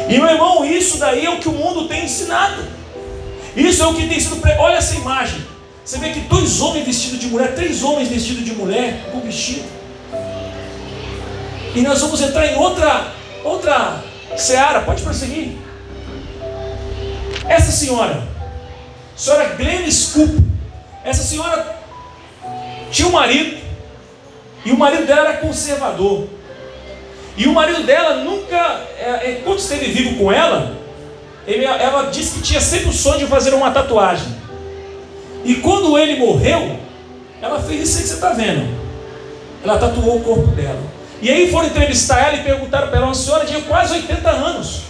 E 0.10 0.18
meu 0.18 0.30
irmão, 0.30 0.66
isso 0.66 0.98
daí 0.98 1.26
é 1.26 1.30
o 1.30 1.40
que 1.40 1.50
o 1.50 1.54
mundo 1.54 1.88
tem 1.88 2.06
ensinado. 2.06 2.64
Isso 3.56 3.82
é 3.82 3.88
o 3.88 3.94
que 3.96 4.08
tem 4.08 4.20
sido. 4.20 4.40
Olha 4.60 4.76
essa 4.76 4.96
imagem. 4.96 5.44
Você 5.84 5.98
vê 5.98 6.10
que 6.12 6.20
dois 6.22 6.60
homens 6.60 6.86
vestidos 6.86 7.20
de 7.20 7.28
mulher, 7.28 7.56
três 7.56 7.82
homens 7.82 8.10
vestidos 8.10 8.44
de 8.44 8.52
mulher 8.52 9.10
com 9.12 9.22
vestido. 9.22 9.66
E 11.74 11.82
nós 11.82 12.02
vamos 12.02 12.22
entrar 12.22 12.46
em 12.46 12.56
outra, 12.58 13.14
outra 13.44 14.04
seara. 14.36 14.82
Pode 14.82 15.02
prosseguir. 15.02 15.67
Essa 17.48 17.72
senhora, 17.72 18.28
senhora 19.16 19.56
Glenn 19.56 19.90
Scoop, 19.90 20.44
essa 21.04 21.24
senhora 21.24 21.78
tinha 22.92 23.08
um 23.08 23.12
marido, 23.12 23.58
e 24.66 24.72
o 24.72 24.78
marido 24.78 25.06
dela 25.06 25.30
era 25.30 25.38
conservador. 25.38 26.28
E 27.38 27.48
o 27.48 27.54
marido 27.54 27.84
dela 27.84 28.24
nunca, 28.24 28.82
é, 29.00 29.32
é, 29.32 29.42
quando 29.44 29.60
esteve 29.60 29.92
vivo 29.92 30.18
com 30.18 30.32
ela, 30.32 30.76
ela 31.48 32.10
disse 32.10 32.36
que 32.36 32.42
tinha 32.42 32.60
sempre 32.60 32.90
o 32.90 32.94
sonho 32.94 33.20
de 33.20 33.28
fazer 33.28 33.54
uma 33.54 33.72
tatuagem. 33.72 34.36
E 35.46 35.56
quando 35.56 35.98
ele 35.98 36.18
morreu, 36.18 36.78
ela 37.42 37.62
fez 37.62 37.88
isso 37.88 37.98
aí 37.98 38.04
que 38.04 38.10
você 38.10 38.16
está 38.16 38.34
vendo. 38.34 38.68
Ela 39.64 39.78
tatuou 39.78 40.18
o 40.18 40.24
corpo 40.24 40.48
dela. 40.48 40.82
E 41.22 41.30
aí 41.30 41.50
foram 41.50 41.68
entrevistar 41.68 42.28
ela 42.28 42.38
e 42.38 42.44
perguntaram 42.44 42.88
para 42.90 42.98
ela, 42.98 43.06
uma 43.06 43.16
senhora 43.16 43.46
de 43.46 43.62
quase 43.62 43.94
80 43.94 44.30
anos. 44.30 44.82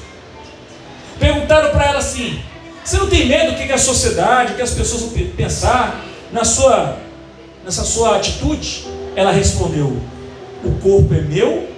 Perguntaram 1.19 1.71
para 1.71 1.85
ela 1.85 1.99
assim: 1.99 2.41
Você 2.83 2.97
não 2.97 3.07
tem 3.07 3.27
medo 3.27 3.51
do 3.51 3.57
que 3.57 3.71
a 3.71 3.77
sociedade, 3.77 4.53
o 4.53 4.55
que 4.55 4.61
as 4.61 4.71
pessoas 4.71 5.01
vão 5.01 5.27
pensar 5.35 6.03
na 6.31 6.43
sua, 6.43 6.97
nessa 7.63 7.83
sua 7.83 8.17
atitude? 8.17 8.85
Ela 9.15 9.31
respondeu: 9.31 9.97
O 10.63 10.71
corpo 10.79 11.13
é 11.13 11.21
meu 11.21 11.69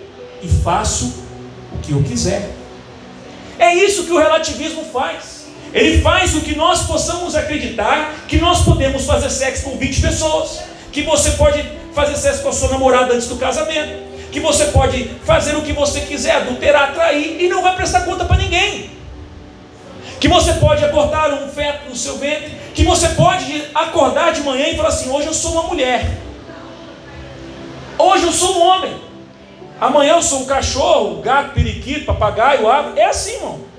e 0.41 0.47
faço 0.47 1.23
o 1.73 1.77
que 1.79 1.91
eu 1.91 2.03
quiser. 2.03 2.49
É 3.57 3.73
isso 3.73 4.05
que 4.05 4.11
o 4.11 4.17
relativismo 4.17 4.85
faz. 4.85 5.39
Ele 5.73 6.01
faz 6.01 6.33
o 6.35 6.41
que 6.41 6.55
nós 6.55 6.83
possamos 6.83 7.35
acreditar 7.35 8.15
que 8.27 8.37
nós 8.37 8.63
podemos 8.63 9.05
fazer 9.05 9.29
sexo 9.29 9.63
com 9.63 9.77
20 9.77 10.01
pessoas, 10.01 10.61
que 10.91 11.03
você 11.03 11.31
pode 11.31 11.63
fazer 11.93 12.15
sexo 12.15 12.41
com 12.41 12.49
a 12.49 12.53
sua 12.53 12.69
namorada 12.69 13.13
antes 13.13 13.27
do 13.27 13.35
casamento, 13.35 14.01
que 14.31 14.39
você 14.39 14.65
pode 14.65 15.11
fazer 15.25 15.55
o 15.55 15.61
que 15.61 15.73
você 15.73 16.01
quiser, 16.01 16.37
adulterar, 16.37 16.93
trair 16.93 17.39
e 17.39 17.47
não 17.47 17.61
vai 17.61 17.75
prestar 17.75 18.01
conta 18.01 18.25
para 18.25 18.37
ninguém. 18.37 18.98
Que 20.19 20.27
você 20.27 20.53
pode 20.53 20.83
abortar 20.83 21.33
um 21.33 21.47
feto 21.47 21.89
no 21.89 21.95
seu 21.95 22.17
ventre, 22.17 22.51
que 22.75 22.83
você 22.83 23.09
pode 23.09 23.63
acordar 23.73 24.33
de 24.33 24.41
manhã 24.41 24.67
e 24.67 24.75
falar 24.75 24.89
assim: 24.89 25.09
hoje 25.09 25.27
eu 25.27 25.33
sou 25.33 25.53
uma 25.53 25.63
mulher, 25.63 26.05
hoje 27.97 28.25
eu 28.25 28.31
sou 28.31 28.57
um 28.57 28.61
homem, 28.61 28.93
amanhã 29.79 30.13
eu 30.13 30.21
sou 30.21 30.41
um 30.41 30.45
cachorro, 30.45 31.21
gato, 31.21 31.53
periquito, 31.53 32.05
papagaio, 32.05 32.69
ave. 32.69 32.99
É 32.99 33.05
assim, 33.05 33.35
irmão. 33.35 33.69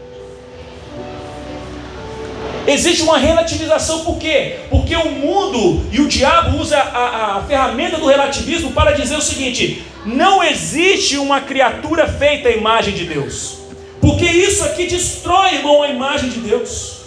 Existe 2.67 3.03
uma 3.03 3.19
relativização, 3.19 4.05
por 4.05 4.19
quê? 4.19 4.61
Porque 4.71 4.95
o 4.95 5.11
mundo 5.11 5.87
e 5.91 6.01
o 6.01 6.07
diabo 6.07 6.59
usa 6.59 6.79
a, 6.79 7.39
a, 7.39 7.43
ferramenta 7.43 7.97
do 7.97 8.07
relativismo 8.07 8.73
para 8.73 8.93
dizer 8.93 9.17
o 9.17 9.23
seguinte: 9.23 9.85
não 10.07 10.43
existe 10.43 11.19
uma 11.19 11.41
criatura 11.41 12.07
feita 12.07 12.49
à 12.49 12.53
imagem 12.53 12.95
de 12.95 13.05
Deus. 13.05 13.60
Porque 14.01 14.25
isso 14.25 14.65
aqui 14.65 14.87
destrói, 14.87 15.57
irmão, 15.57 15.83
a 15.83 15.89
imagem 15.89 16.31
de 16.31 16.41
Deus. 16.41 17.01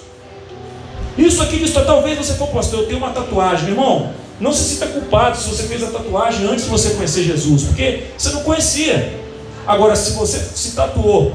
Isso 1.18 1.42
aqui 1.42 1.58
destrói. 1.58 1.86
Talvez 1.86 2.18
você 2.18 2.34
for 2.34 2.48
pastor, 2.50 2.82
eu 2.82 2.86
tenho 2.86 3.00
uma 3.00 3.10
tatuagem, 3.10 3.70
irmão. 3.70 4.14
Não 4.40 4.52
se 4.52 4.64
sinta 4.64 4.88
culpado 4.88 5.38
se 5.38 5.50
você 5.50 5.64
fez 5.64 5.84
a 5.84 5.88
tatuagem 5.88 6.46
antes 6.48 6.66
de 6.66 6.70
você 6.70 6.92
conhecer 6.92 7.24
Jesus, 7.24 7.64
porque 7.64 8.06
você 8.18 8.30
não 8.30 8.44
conhecia. 8.44 9.20
Agora, 9.66 9.96
se 9.96 10.12
você 10.12 10.40
se 10.40 10.76
tatuou 10.76 11.34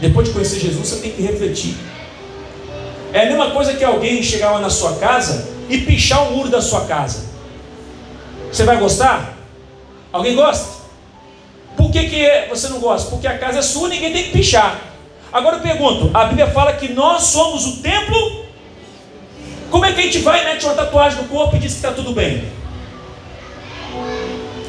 depois 0.00 0.28
de 0.28 0.34
conhecer 0.34 0.58
Jesus, 0.58 0.88
você 0.88 0.96
tem 0.96 1.10
que 1.12 1.22
refletir. 1.22 1.76
É 3.12 3.22
a 3.22 3.26
mesma 3.26 3.50
coisa 3.50 3.74
que 3.74 3.84
alguém 3.84 4.22
chegar 4.22 4.52
lá 4.52 4.60
na 4.60 4.70
sua 4.70 4.94
casa 4.96 5.48
e 5.68 5.78
pichar 5.78 6.28
o 6.28 6.36
muro 6.36 6.48
da 6.48 6.60
sua 6.60 6.82
casa. 6.86 7.24
Você 8.52 8.64
vai 8.64 8.78
gostar? 8.78 9.38
Alguém 10.12 10.34
gosta? 10.34 10.79
Por 11.90 12.00
que, 12.00 12.08
que 12.08 12.48
você 12.48 12.68
não 12.68 12.78
gosta? 12.78 13.10
Porque 13.10 13.26
a 13.26 13.36
casa 13.36 13.58
é 13.58 13.62
sua, 13.62 13.88
ninguém 13.88 14.12
tem 14.12 14.22
que 14.22 14.30
pichar. 14.30 14.80
Agora 15.32 15.56
eu 15.56 15.60
pergunto: 15.60 16.08
a 16.14 16.26
Bíblia 16.26 16.46
fala 16.46 16.72
que 16.74 16.92
nós 16.92 17.24
somos 17.24 17.66
o 17.66 17.76
templo. 17.78 18.44
Como 19.72 19.84
é 19.84 19.92
que 19.92 19.98
a 19.98 20.02
gente 20.04 20.20
vai, 20.20 20.44
mete 20.44 20.64
uma 20.66 20.74
tatuagem 20.74 21.20
no 21.20 21.28
corpo 21.28 21.56
e 21.56 21.58
diz 21.58 21.72
que 21.72 21.78
está 21.78 21.90
tudo 21.90 22.12
bem? 22.12 22.44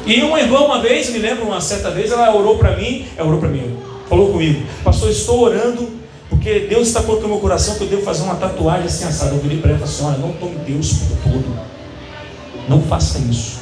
E 0.04 0.20
uma 0.22 0.40
irmã, 0.40 0.62
uma 0.62 0.80
vez, 0.80 1.10
me 1.10 1.20
lembro, 1.20 1.46
uma 1.46 1.60
certa 1.60 1.92
vez, 1.92 2.10
ela 2.10 2.34
orou 2.34 2.58
para 2.58 2.76
mim, 2.76 3.06
ela 3.16 3.28
orou 3.28 3.38
para 3.38 3.48
mim, 3.48 3.78
falou 4.08 4.32
comigo, 4.32 4.66
pastor, 4.82 5.08
estou 5.08 5.42
orando 5.42 5.88
porque 6.28 6.66
Deus 6.68 6.88
está 6.88 7.02
colocando 7.02 7.28
no 7.28 7.34
meu 7.34 7.38
coração 7.38 7.76
que 7.76 7.84
eu 7.84 7.88
devo 7.88 8.02
fazer 8.02 8.24
uma 8.24 8.34
tatuagem 8.34 8.86
assim 8.86 9.04
assada. 9.04 9.32
Eu 9.32 9.38
virei 9.38 9.58
para 9.58 9.70
ela 9.70 9.80
e 9.80 9.84
assim: 9.84 10.02
não 10.20 10.32
tome 10.32 10.56
Deus 10.66 10.92
por 10.94 11.30
todo. 11.30 11.56
Não 12.68 12.82
faça 12.82 13.20
isso. 13.20 13.60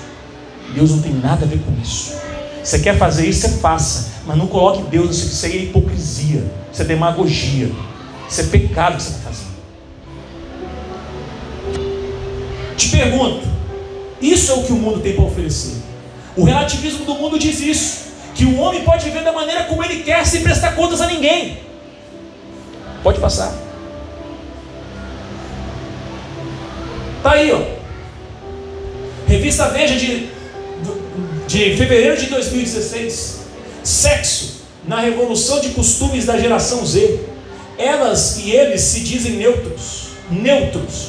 Deus 0.75 0.93
não 0.93 1.03
tem 1.03 1.13
nada 1.13 1.45
a 1.45 1.49
ver 1.49 1.59
com 1.59 1.79
isso. 1.83 2.30
Você 2.63 2.79
quer 2.79 2.99
fazer 2.99 3.27
isso, 3.27 3.49
você 3.49 3.59
faça. 3.59 4.11
Mas 4.27 4.37
não 4.37 4.47
coloque 4.47 4.83
Deus 4.83 5.09
nisso. 5.09 5.27
Isso 5.27 5.47
aí 5.47 5.53
é 5.53 5.63
hipocrisia. 5.63 6.45
Isso 6.73 6.83
é 6.83 6.85
demagogia. 6.85 7.71
Isso 8.29 8.41
é 8.41 8.45
pecado 8.45 8.97
que 8.97 9.03
você 9.03 9.11
está 9.11 9.31
fazendo. 9.31 9.51
Te 12.77 12.89
pergunto: 12.89 13.47
isso 14.21 14.53
é 14.53 14.55
o 14.55 14.63
que 14.63 14.73
o 14.73 14.77
mundo 14.77 15.01
tem 15.01 15.15
para 15.15 15.25
oferecer? 15.25 15.77
O 16.37 16.45
relativismo 16.45 17.05
do 17.05 17.15
mundo 17.15 17.39
diz 17.39 17.61
isso. 17.61 18.11
Que 18.35 18.45
o 18.45 18.59
homem 18.59 18.85
pode 18.85 19.05
viver 19.05 19.25
da 19.25 19.33
maneira 19.33 19.65
como 19.65 19.83
ele 19.83 20.03
quer, 20.03 20.25
sem 20.27 20.43
prestar 20.43 20.77
contas 20.77 21.01
a 21.01 21.07
ninguém. 21.07 21.59
Pode 23.03 23.19
passar. 23.19 23.53
Tá 27.23 27.33
aí, 27.33 27.53
ó. 27.53 27.61
Revista 29.27 29.69
Veja 29.69 29.97
de, 29.97 30.31
de 31.51 31.77
fevereiro 31.77 32.17
de 32.17 32.27
2016. 32.27 33.41
Sexo 33.83 34.61
na 34.87 35.01
revolução 35.01 35.61
de 35.61 35.71
costumes 35.71 36.25
da 36.25 36.39
geração 36.39 36.87
Z. 36.87 37.19
Elas 37.77 38.39
e 38.39 38.53
eles 38.53 38.83
se 38.83 39.01
dizem 39.01 39.33
neutros. 39.33 40.11
Neutros. 40.31 41.09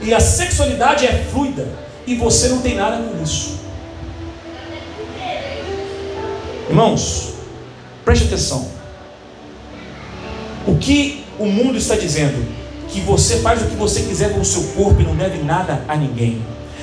E 0.00 0.14
a 0.14 0.18
sexualidade 0.18 1.06
é 1.06 1.26
fluida. 1.30 1.68
E 2.06 2.14
você 2.14 2.48
não 2.48 2.62
tem 2.62 2.74
nada 2.74 3.02
com 3.02 3.22
isso. 3.22 3.60
Irmãos, 6.70 7.34
preste 8.02 8.24
atenção. 8.24 8.70
O 10.66 10.78
que 10.78 11.22
o 11.38 11.44
mundo 11.44 11.76
está 11.76 11.96
dizendo 11.96 12.42
que 12.88 13.00
você 13.00 13.40
faz 13.40 13.60
o 13.60 13.66
que 13.66 13.76
você 13.76 14.00
quiser 14.00 14.32
com 14.32 14.40
o 14.40 14.44
seu 14.44 14.62
corpo 14.74 15.02
e 15.02 15.04
não 15.04 15.14
deve 15.14 15.42
nada 15.42 15.84
a 15.86 15.94
ninguém. 15.94 16.42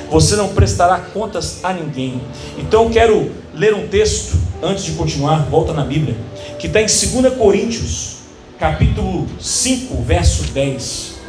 Você 0.10 0.36
não 0.36 0.50
prestará 0.50 1.00
contas 1.00 1.60
a 1.64 1.72
ninguém. 1.72 2.22
Então 2.58 2.86
eu 2.86 2.90
quero 2.90 3.32
ler 3.54 3.74
um 3.74 3.88
texto 3.88 4.38
antes 4.62 4.84
de 4.84 4.94
continuar, 4.94 5.46
volta 5.50 5.74
na 5.74 5.84
Bíblia, 5.84 6.16
que 6.58 6.68
está 6.68 6.82
em 6.82 6.86
2 6.86 7.36
Coríntios, 7.36 8.18
capítulo 8.60 9.28
5, 9.40 10.02
verso 10.04 10.44
10. 10.52 11.20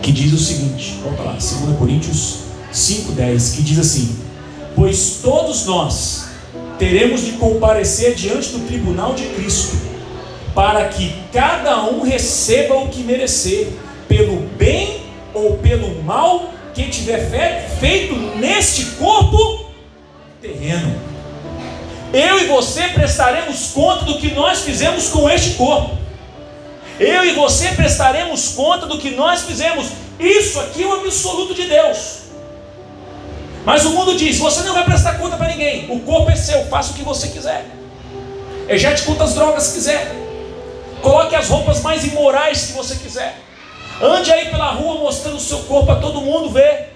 Que 0.00 0.12
diz 0.12 0.32
o 0.32 0.38
seguinte, 0.38 0.98
volta 1.02 1.22
lá, 1.22 1.32
2 1.32 1.76
Coríntios 1.78 2.38
5, 2.70 3.12
10, 3.12 3.50
que 3.50 3.62
diz 3.62 3.78
assim: 3.78 4.16
Pois 4.74 5.18
todos 5.22 5.66
nós 5.66 6.26
teremos 6.78 7.22
de 7.22 7.32
comparecer 7.32 8.14
diante 8.14 8.50
do 8.50 8.66
tribunal 8.66 9.14
de 9.14 9.24
Cristo 9.30 9.76
para 10.54 10.88
que 10.88 11.14
cada 11.32 11.84
um 11.84 12.02
receba 12.02 12.76
o 12.76 12.88
que 12.88 13.02
merecer, 13.02 13.72
pelo 14.08 14.36
bem 14.56 15.02
ou 15.34 15.58
pelo 15.58 16.02
mal 16.02 16.55
que 16.76 16.90
tiver 16.90 17.70
feito 17.80 18.14
neste 18.36 18.84
corpo 18.96 19.70
terreno. 20.42 21.00
Eu 22.12 22.38
e 22.38 22.46
você 22.48 22.88
prestaremos 22.88 23.70
conta 23.72 24.04
do 24.04 24.18
que 24.18 24.32
nós 24.32 24.60
fizemos 24.60 25.08
com 25.08 25.28
este 25.28 25.54
corpo. 25.54 25.96
Eu 27.00 27.24
e 27.24 27.32
você 27.32 27.68
prestaremos 27.68 28.48
conta 28.48 28.84
do 28.84 28.98
que 28.98 29.10
nós 29.12 29.44
fizemos. 29.44 29.86
Isso 30.20 30.60
aqui 30.60 30.82
é 30.82 30.86
o 30.86 30.92
absoluto 30.92 31.54
de 31.54 31.66
Deus. 31.66 32.18
Mas 33.64 33.86
o 33.86 33.90
mundo 33.90 34.14
diz: 34.14 34.36
você 34.36 34.60
não 34.60 34.74
vai 34.74 34.84
prestar 34.84 35.18
conta 35.18 35.36
para 35.38 35.48
ninguém. 35.48 35.90
O 35.90 36.00
corpo 36.00 36.30
é 36.30 36.36
seu, 36.36 36.66
faça 36.66 36.92
o 36.92 36.94
que 36.94 37.02
você 37.02 37.28
quiser. 37.28 37.64
Ejete 38.68 39.02
quantas 39.02 39.32
drogas 39.32 39.72
quiser. 39.72 40.14
Coloque 41.00 41.34
as 41.34 41.48
roupas 41.48 41.80
mais 41.80 42.04
imorais 42.04 42.66
que 42.66 42.72
você 42.74 42.96
quiser. 42.96 43.45
Ande 44.00 44.30
aí 44.30 44.50
pela 44.50 44.72
rua 44.72 45.00
mostrando 45.00 45.36
o 45.36 45.40
seu 45.40 45.58
corpo 45.60 45.86
para 45.86 46.00
todo 46.00 46.20
mundo 46.20 46.50
ver. 46.50 46.94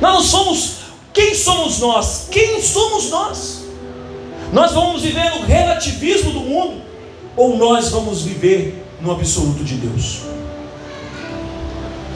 Nós 0.00 0.14
não 0.14 0.22
somos. 0.22 0.76
Quem 1.12 1.34
somos 1.34 1.78
nós? 1.78 2.28
Quem 2.30 2.60
somos 2.62 3.10
nós? 3.10 3.64
Nós 4.52 4.72
vamos 4.72 5.02
viver 5.02 5.30
no 5.30 5.46
relativismo 5.46 6.30
do 6.32 6.40
mundo 6.40 6.82
ou 7.36 7.56
nós 7.56 7.88
vamos 7.88 8.22
viver 8.22 8.84
no 9.00 9.12
absoluto 9.12 9.64
de 9.64 9.76
Deus? 9.76 10.20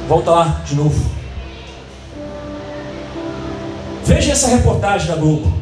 Volta 0.09 0.31
lá 0.31 0.62
de 0.65 0.75
novo. 0.75 1.11
Veja 4.05 4.33
essa 4.33 4.49
reportagem 4.49 5.09
da 5.09 5.17
Globo. 5.17 5.53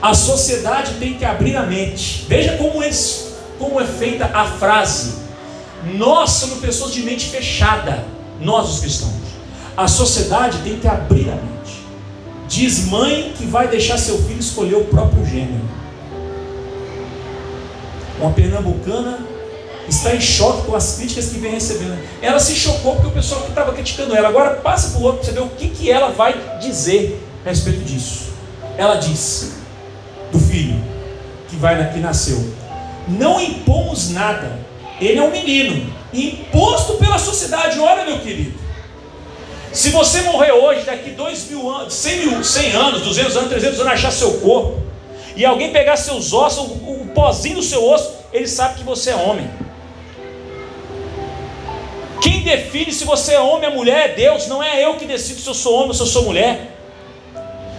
A 0.00 0.14
sociedade 0.14 0.94
tem 0.94 1.14
que 1.14 1.24
abrir 1.24 1.56
a 1.56 1.62
mente. 1.62 2.24
Veja 2.28 2.56
como, 2.56 2.82
eles, 2.82 3.27
como 3.58 3.80
é 3.80 3.86
feita 3.86 4.26
a 4.26 4.44
frase. 4.44 5.14
Nós 5.94 6.30
somos 6.30 6.58
pessoas 6.58 6.92
de 6.92 7.02
mente 7.02 7.26
fechada. 7.26 8.04
Nós, 8.40 8.68
os 8.68 8.80
cristãos. 8.80 9.12
A 9.76 9.86
sociedade 9.86 10.58
tem 10.58 10.78
que 10.78 10.88
abrir 10.88 11.28
a 11.30 11.34
mente. 11.34 11.84
Diz 12.48 12.86
mãe 12.86 13.32
que 13.36 13.44
vai 13.46 13.68
deixar 13.68 13.98
seu 13.98 14.18
filho 14.22 14.40
escolher 14.40 14.76
o 14.76 14.84
próprio 14.84 15.24
gênero. 15.24 15.68
Uma 18.18 18.32
pernambucana 18.32 19.20
está 19.88 20.14
em 20.14 20.20
choque 20.20 20.66
com 20.66 20.74
as 20.74 20.96
críticas 20.96 21.26
que 21.26 21.38
vem 21.38 21.52
recebendo. 21.52 21.98
Ela 22.20 22.40
se 22.40 22.54
chocou 22.54 22.94
porque 22.94 23.08
o 23.08 23.12
pessoal 23.12 23.42
que 23.42 23.50
estava 23.50 23.72
criticando 23.72 24.14
ela. 24.14 24.28
Agora 24.28 24.56
passa 24.56 24.90
para 24.90 25.00
o 25.00 25.02
outro 25.04 25.24
para 25.24 25.32
você 25.32 25.40
o 25.40 25.48
que, 25.50 25.68
que 25.68 25.90
ela 25.90 26.10
vai 26.10 26.58
dizer 26.60 27.22
a 27.44 27.48
respeito 27.48 27.84
disso. 27.84 28.28
Ela 28.76 28.96
diz 28.96 29.52
do 30.32 30.38
filho 30.38 30.82
que 31.48 31.56
vai 31.56 31.92
que 31.92 32.00
nasceu: 32.00 32.52
Não 33.08 33.40
impomos 33.40 34.10
nada. 34.10 34.58
Ele 35.00 35.18
é 35.18 35.22
um 35.22 35.30
menino, 35.30 35.92
imposto 36.12 36.94
pela 36.94 37.18
sociedade. 37.18 37.78
Olha, 37.78 38.04
meu 38.04 38.18
querido. 38.20 38.58
Se 39.72 39.90
você 39.90 40.22
morrer 40.22 40.52
hoje, 40.52 40.82
daqui 40.82 41.10
dois 41.10 41.48
mil 41.48 41.70
anos, 41.70 41.94
100, 41.94 42.26
mil, 42.26 42.44
100 42.44 42.72
anos, 42.72 43.02
200 43.02 43.36
anos, 43.36 43.48
300 43.50 43.80
anos, 43.80 43.92
achar 43.92 44.10
seu 44.10 44.34
corpo, 44.40 44.82
e 45.36 45.44
alguém 45.44 45.70
pegar 45.70 45.96
seus 45.96 46.32
ossos, 46.32 46.70
o, 46.70 47.02
o 47.02 47.10
pozinho 47.14 47.56
do 47.56 47.62
seu 47.62 47.84
osso, 47.84 48.12
ele 48.32 48.48
sabe 48.48 48.78
que 48.78 48.84
você 48.84 49.10
é 49.10 49.16
homem. 49.16 49.48
Quem 52.20 52.42
define 52.42 52.92
se 52.92 53.04
você 53.04 53.34
é 53.34 53.40
homem 53.40 53.68
ou 53.68 53.76
mulher 53.76 54.10
é 54.10 54.14
Deus, 54.14 54.48
não 54.48 54.62
é 54.62 54.84
eu 54.84 54.94
que 54.94 55.04
decido 55.04 55.40
se 55.40 55.46
eu 55.46 55.54
sou 55.54 55.74
homem 55.74 55.88
ou 55.88 55.94
se 55.94 56.02
eu 56.02 56.06
sou 56.06 56.24
mulher. 56.24 56.77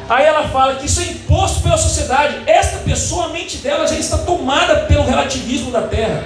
Aí 0.10 0.26
ela 0.26 0.48
fala 0.50 0.76
que 0.76 0.88
isso 0.88 1.02
é 1.02 1.04
imposto 1.04 1.62
pela 1.62 1.78
sociedade. 1.78 2.42
Esta 2.48 2.80
pessoa, 2.80 3.26
a 3.26 3.30
mente 3.30 3.58
dela 3.58 3.88
já 3.88 3.96
está 3.96 4.18
tomada 4.18 4.88
pelo 4.88 5.04
relativismo 5.04 5.70
da 5.70 5.84
terra. 5.84 6.24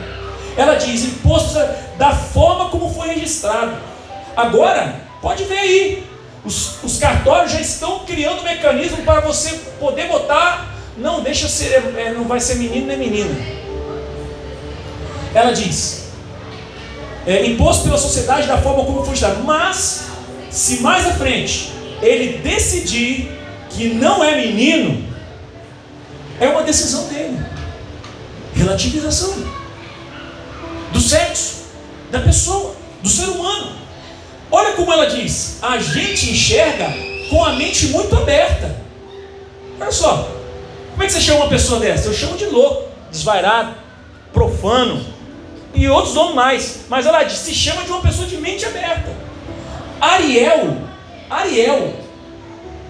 Ela 0.55 0.75
diz 0.75 1.03
imposto 1.03 1.59
da 1.97 2.11
forma 2.11 2.69
como 2.69 2.93
foi 2.93 3.09
registrado. 3.09 3.73
Agora, 4.37 5.01
pode 5.21 5.43
ver 5.43 5.57
aí, 5.57 6.07
os, 6.45 6.81
os 6.81 6.97
cartórios 6.97 7.51
já 7.51 7.59
estão 7.59 7.99
criando 7.99 8.39
um 8.39 8.43
mecanismo 8.43 9.03
para 9.03 9.19
você 9.19 9.51
poder 9.77 10.07
botar. 10.07 10.73
Não, 10.95 11.21
deixa 11.21 11.49
ser, 11.49 11.73
é, 11.97 12.13
não 12.15 12.23
vai 12.23 12.39
ser 12.39 12.55
menino 12.55 12.87
nem 12.87 12.97
menina. 12.97 13.35
Ela 15.35 15.51
diz: 15.51 16.05
é, 17.27 17.45
imposto 17.47 17.83
pela 17.83 17.97
sociedade 17.97 18.47
da 18.47 18.57
forma 18.59 18.85
como 18.85 19.03
foi 19.03 19.13
estudado. 19.13 19.43
Mas, 19.43 20.05
se 20.49 20.81
mais 20.81 21.05
à 21.05 21.11
frente 21.11 21.73
ele 22.01 22.37
decidir 22.37 23.42
que 23.73 23.93
não 23.93 24.23
é 24.23 24.35
menino, 24.35 25.03
é 26.39 26.47
uma 26.47 26.63
decisão 26.63 27.07
dele. 27.07 27.39
Relativização 28.55 29.33
do 30.91 30.99
sexo, 30.99 31.65
da 32.11 32.19
pessoa, 32.19 32.75
do 33.01 33.09
ser 33.09 33.25
humano. 33.25 33.71
Olha 34.51 34.73
como 34.73 34.93
ela 34.93 35.07
diz: 35.07 35.57
a 35.61 35.77
gente 35.79 36.31
enxerga 36.31 36.93
com 37.29 37.43
a 37.43 37.53
mente 37.53 37.87
muito 37.87 38.15
aberta. 38.15 38.75
Olha 39.79 39.91
só, 39.91 40.29
como 40.91 41.03
é 41.03 41.07
que 41.07 41.11
você 41.11 41.21
chama 41.21 41.41
uma 41.41 41.49
pessoa 41.49 41.79
dessa? 41.79 42.07
Eu 42.07 42.13
chamo 42.13 42.37
de 42.37 42.45
louco, 42.45 42.89
desvairado, 43.11 43.73
profano, 44.31 45.03
e 45.73 45.87
outros 45.87 46.13
nomes 46.13 46.35
mais. 46.35 46.79
Mas 46.87 47.07
ela 47.07 47.23
diz, 47.23 47.39
se 47.39 47.53
chama 47.53 47.83
de 47.83 47.91
uma 47.91 48.01
pessoa 48.01 48.27
de 48.27 48.37
mente 48.37 48.65
aberta. 48.65 49.11
Ariel, 49.99 50.77
Ariel, 51.29 52.02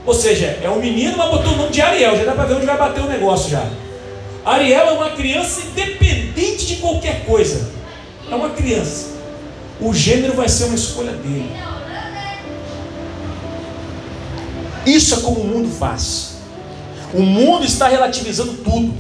ou 0.05 0.13
seja, 0.13 0.59
é 0.61 0.69
um 0.69 0.79
menino, 0.79 1.17
mas 1.17 1.29
botou 1.29 1.53
o 1.53 1.57
nome 1.57 1.71
de 1.71 1.81
Ariel, 1.81 2.17
já 2.17 2.25
dá 2.25 2.33
para 2.33 2.45
ver 2.45 2.55
onde 2.55 2.65
vai 2.65 2.77
bater 2.77 3.03
o 3.03 3.07
negócio 3.07 3.49
já. 3.49 3.65
Ariel 4.45 4.87
é 4.87 4.91
uma 4.91 5.11
criança 5.11 5.61
independente 5.61 6.65
de 6.65 6.75
qualquer 6.77 7.25
coisa. 7.25 7.71
É 8.29 8.35
uma 8.35 8.49
criança. 8.49 9.13
O 9.79 9.93
gênero 9.93 10.33
vai 10.33 10.49
ser 10.49 10.65
uma 10.65 10.75
escolha 10.75 11.13
dele. 11.13 11.49
Isso 14.85 15.15
é 15.15 15.17
como 15.21 15.39
o 15.39 15.47
mundo 15.47 15.69
faz. 15.69 16.33
O 17.13 17.21
mundo 17.21 17.65
está 17.65 17.87
relativizando 17.87 18.53
tudo. 18.55 18.93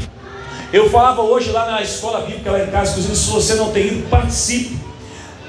Eu 0.71 0.89
falava 0.89 1.21
hoje 1.21 1.51
lá 1.51 1.69
na 1.69 1.81
escola 1.81 2.21
bíblica, 2.21 2.51
lá 2.51 2.63
em 2.63 2.67
casa, 2.67 2.91
inclusive, 2.91 3.15
se 3.15 3.29
você 3.29 3.55
não 3.55 3.71
tem 3.71 3.87
ido, 3.87 4.09
participe. 4.09 4.77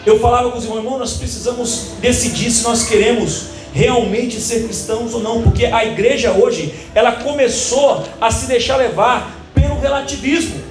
Eu 0.04 0.18
falava 0.18 0.50
com 0.50 0.58
os 0.58 0.64
irmãos, 0.64 0.78
irmão, 0.78 0.98
nós 0.98 1.14
precisamos 1.14 1.92
decidir 2.00 2.50
se 2.50 2.64
nós 2.64 2.82
queremos 2.84 3.53
realmente 3.74 4.40
ser 4.40 4.62
cristãos 4.62 5.12
ou 5.14 5.20
não, 5.20 5.42
porque 5.42 5.66
a 5.66 5.84
igreja 5.84 6.30
hoje, 6.30 6.72
ela 6.94 7.12
começou 7.12 8.06
a 8.20 8.30
se 8.30 8.46
deixar 8.46 8.76
levar 8.76 9.34
pelo 9.52 9.80
relativismo. 9.80 10.62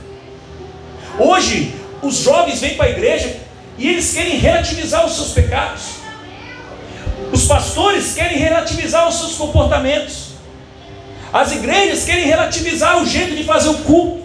Hoje, 1.20 1.76
os 2.02 2.16
jovens 2.16 2.62
vêm 2.62 2.76
para 2.76 2.86
a 2.86 2.90
igreja 2.92 3.36
e 3.78 3.90
eles 3.90 4.14
querem 4.14 4.38
relativizar 4.38 5.06
os 5.06 5.16
seus 5.16 5.32
pecados. 5.32 5.84
Os 7.34 7.46
pastores 7.46 8.14
querem 8.14 8.38
relativizar 8.38 9.08
os 9.08 9.16
seus 9.16 9.36
comportamentos. 9.36 10.30
As 11.34 11.52
igrejas 11.52 12.06
querem 12.06 12.26
relativizar 12.26 13.02
o 13.02 13.06
jeito 13.06 13.36
de 13.36 13.44
fazer 13.44 13.68
o 13.70 13.80
culto. 13.80 14.24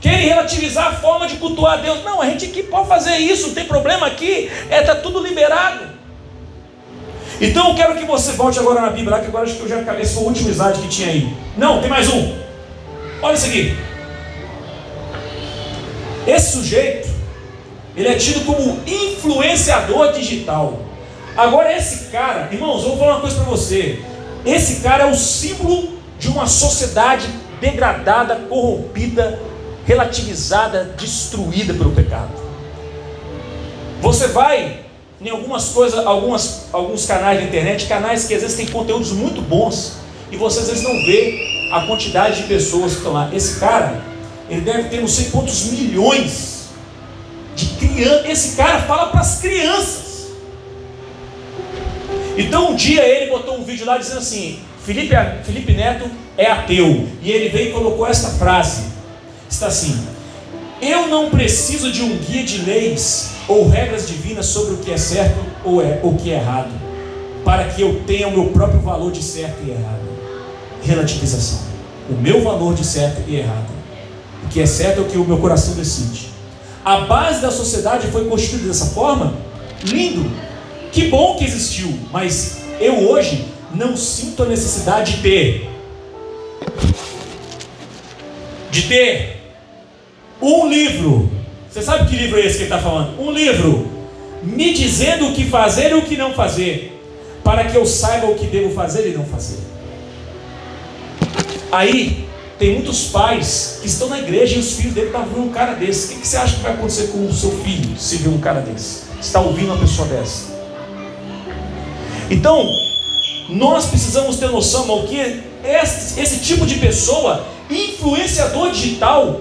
Querem 0.00 0.28
relativizar 0.28 0.88
a 0.88 0.92
forma 0.96 1.26
de 1.26 1.36
cultuar 1.36 1.74
a 1.74 1.76
Deus. 1.76 2.04
Não, 2.04 2.20
a 2.20 2.26
gente 2.26 2.46
aqui 2.46 2.62
pode 2.62 2.86
fazer 2.86 3.16
isso, 3.16 3.48
não 3.48 3.54
tem 3.54 3.64
problema 3.64 4.06
aqui, 4.06 4.50
está 4.64 4.76
é, 4.76 4.82
tá 4.82 4.94
tudo 4.96 5.20
liberado. 5.20 5.97
Então 7.40 7.68
eu 7.68 7.74
quero 7.74 7.96
que 7.96 8.04
você 8.04 8.32
volte 8.32 8.58
agora 8.58 8.80
na 8.80 8.90
Bíblia, 8.90 9.20
que 9.20 9.26
agora 9.26 9.44
acho 9.44 9.54
que 9.54 9.62
eu 9.62 9.68
já 9.68 9.80
acabei 9.80 10.02
essa 10.02 10.18
última 10.18 10.50
slide 10.50 10.80
que 10.80 10.88
tinha 10.88 11.08
aí. 11.08 11.36
Não, 11.56 11.80
tem 11.80 11.88
mais 11.88 12.08
um. 12.08 12.36
Olha 13.22 13.34
isso 13.34 13.46
aqui. 13.46 13.76
Esse 16.26 16.52
sujeito, 16.52 17.08
ele 17.96 18.08
é 18.08 18.14
tido 18.16 18.44
como 18.44 18.80
influenciador 18.86 20.12
digital. 20.12 20.80
Agora 21.36 21.76
esse 21.76 22.10
cara, 22.10 22.48
irmãos, 22.50 22.82
eu 22.82 22.90
vou 22.90 22.98
falar 22.98 23.12
uma 23.12 23.20
coisa 23.20 23.36
para 23.36 23.44
você. 23.44 24.02
Esse 24.44 24.80
cara 24.80 25.04
é 25.04 25.10
o 25.10 25.14
símbolo 25.14 25.96
de 26.18 26.28
uma 26.28 26.46
sociedade 26.46 27.28
degradada, 27.60 28.34
corrompida, 28.48 29.40
relativizada, 29.86 30.94
destruída 30.98 31.72
pelo 31.72 31.92
pecado. 31.92 32.32
Você 34.00 34.28
vai 34.28 34.87
em 35.20 35.30
algumas 35.30 35.70
coisas, 35.70 36.06
algumas, 36.06 36.66
alguns 36.72 37.04
canais 37.06 37.40
da 37.40 37.44
internet, 37.44 37.86
canais 37.86 38.26
que 38.26 38.34
às 38.34 38.42
vezes 38.42 38.56
têm 38.56 38.66
conteúdos 38.66 39.12
muito 39.12 39.40
bons, 39.40 39.94
e 40.30 40.36
você 40.36 40.60
às 40.60 40.68
vezes 40.68 40.84
não 40.84 40.92
vê 41.04 41.68
a 41.72 41.86
quantidade 41.86 42.42
de 42.42 42.48
pessoas 42.48 42.92
que 42.92 42.98
estão 42.98 43.12
lá. 43.12 43.30
Esse 43.32 43.58
cara, 43.58 44.02
ele 44.48 44.60
deve 44.60 44.88
ter 44.88 45.00
não 45.00 45.08
sei 45.08 45.26
quantos 45.26 45.64
milhões 45.66 46.68
de 47.56 47.66
crianças. 47.66 48.28
Esse 48.28 48.56
cara 48.56 48.80
fala 48.82 49.06
para 49.06 49.20
as 49.20 49.40
crianças. 49.40 50.28
Então 52.36 52.70
um 52.70 52.76
dia 52.76 53.04
ele 53.04 53.30
botou 53.30 53.58
um 53.58 53.64
vídeo 53.64 53.84
lá 53.84 53.98
dizendo 53.98 54.18
assim: 54.18 54.60
Felipe, 54.84 55.14
Felipe 55.44 55.72
Neto 55.72 56.08
é 56.36 56.46
ateu. 56.46 57.08
E 57.20 57.30
ele 57.30 57.48
veio 57.48 57.70
e 57.70 57.72
colocou 57.72 58.06
esta 58.06 58.28
frase: 58.30 58.84
está 59.50 59.66
assim: 59.66 60.06
Eu 60.80 61.08
não 61.08 61.30
preciso 61.30 61.90
de 61.90 62.02
um 62.02 62.16
guia 62.18 62.44
de 62.44 62.58
leis 62.58 63.30
ou 63.48 63.68
regras 63.68 64.06
divinas 64.06 64.46
sobre 64.46 64.74
o 64.74 64.78
que 64.78 64.92
é 64.92 64.96
certo 64.96 65.38
ou 65.64 65.82
é 65.82 65.98
o 66.02 66.14
que 66.14 66.30
é 66.30 66.34
errado, 66.34 66.70
para 67.44 67.64
que 67.64 67.82
eu 67.82 68.02
tenha 68.06 68.28
o 68.28 68.30
meu 68.30 68.50
próprio 68.50 68.80
valor 68.80 69.10
de 69.10 69.22
certo 69.22 69.56
e 69.66 69.70
errado. 69.70 70.08
Relativização. 70.82 71.60
O 72.08 72.14
meu 72.14 72.42
valor 72.42 72.74
de 72.74 72.84
certo 72.84 73.22
e 73.26 73.36
errado. 73.36 73.68
O 74.44 74.48
que 74.48 74.60
é 74.60 74.66
certo 74.66 74.98
é 74.98 75.00
o 75.02 75.06
que 75.06 75.18
o 75.18 75.24
meu 75.24 75.38
coração 75.38 75.74
decide. 75.74 76.28
A 76.84 77.00
base 77.00 77.42
da 77.42 77.50
sociedade 77.50 78.06
foi 78.06 78.26
constituída 78.26 78.68
dessa 78.68 78.86
forma. 78.86 79.34
Lindo. 79.84 80.30
Que 80.92 81.08
bom 81.08 81.36
que 81.36 81.44
existiu, 81.44 81.98
mas 82.12 82.58
eu 82.80 83.10
hoje 83.10 83.44
não 83.74 83.96
sinto 83.96 84.42
a 84.42 84.46
necessidade 84.46 85.16
de 85.16 85.22
ter 85.22 85.70
de 88.70 88.82
ter 88.82 89.37
um 90.40 90.68
livro. 90.68 91.30
Você 91.70 91.82
sabe 91.82 92.08
que 92.08 92.16
livro 92.16 92.38
é 92.38 92.46
esse 92.46 92.56
que 92.56 92.64
ele 92.64 92.74
está 92.74 92.78
falando? 92.78 93.20
Um 93.20 93.30
livro 93.30 93.88
me 94.42 94.72
dizendo 94.72 95.28
o 95.28 95.32
que 95.32 95.44
fazer 95.44 95.90
e 95.90 95.94
o 95.94 96.02
que 96.02 96.16
não 96.16 96.32
fazer, 96.32 97.00
para 97.42 97.64
que 97.64 97.76
eu 97.76 97.84
saiba 97.84 98.26
o 98.26 98.34
que 98.34 98.46
devo 98.46 98.72
fazer 98.74 99.08
e 99.08 99.16
não 99.16 99.24
fazer. 99.24 99.58
Aí 101.70 102.26
tem 102.58 102.74
muitos 102.74 103.08
pais 103.08 103.78
que 103.80 103.86
estão 103.86 104.08
na 104.08 104.18
igreja 104.18 104.56
e 104.56 104.58
os 104.58 104.72
filhos 104.74 104.94
dele 104.94 105.08
estão 105.08 105.24
vendo 105.24 105.44
um 105.44 105.50
cara 105.50 105.74
desse. 105.74 106.14
O 106.14 106.18
que 106.18 106.26
você 106.26 106.36
acha 106.36 106.56
que 106.56 106.62
vai 106.62 106.72
acontecer 106.72 107.08
com 107.08 107.26
o 107.26 107.32
seu 107.32 107.50
filho 107.62 107.96
se 107.96 108.16
vir 108.16 108.28
um 108.28 108.38
cara 108.38 108.60
desse? 108.60 109.02
Está 109.20 109.40
ouvindo 109.40 109.66
uma 109.66 109.78
pessoa 109.78 110.08
dessa? 110.08 110.58
Então, 112.30 112.66
nós 113.48 113.86
precisamos 113.86 114.36
ter 114.36 114.48
noção, 114.48 114.82
irmão, 114.82 115.06
que 115.06 115.42
esse, 115.64 116.20
esse 116.20 116.40
tipo 116.40 116.66
de 116.66 116.76
pessoa, 116.76 117.46
influenciador 117.70 118.70
digital, 118.70 119.40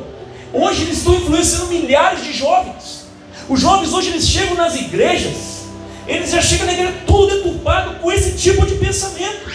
hoje 0.54 0.84
eles 0.84 0.98
estão 0.98 1.16
influenciando 1.16 1.68
milhares 1.68 2.24
de 2.24 2.34
jovens. 2.34 3.06
Os 3.50 3.60
jovens 3.60 3.94
hoje 3.94 4.10
eles 4.10 4.28
chegam 4.28 4.56
nas 4.56 4.76
igrejas, 4.76 5.66
eles 6.08 6.32
já 6.32 6.42
chegam 6.42 6.66
na 6.66 6.74
igreja 6.74 6.94
tudo 7.06 7.36
deturpado 7.36 7.96
com 8.00 8.12
esse 8.12 8.38
tipo 8.38 8.66
de 8.66 8.76
pensamento. 8.76 9.52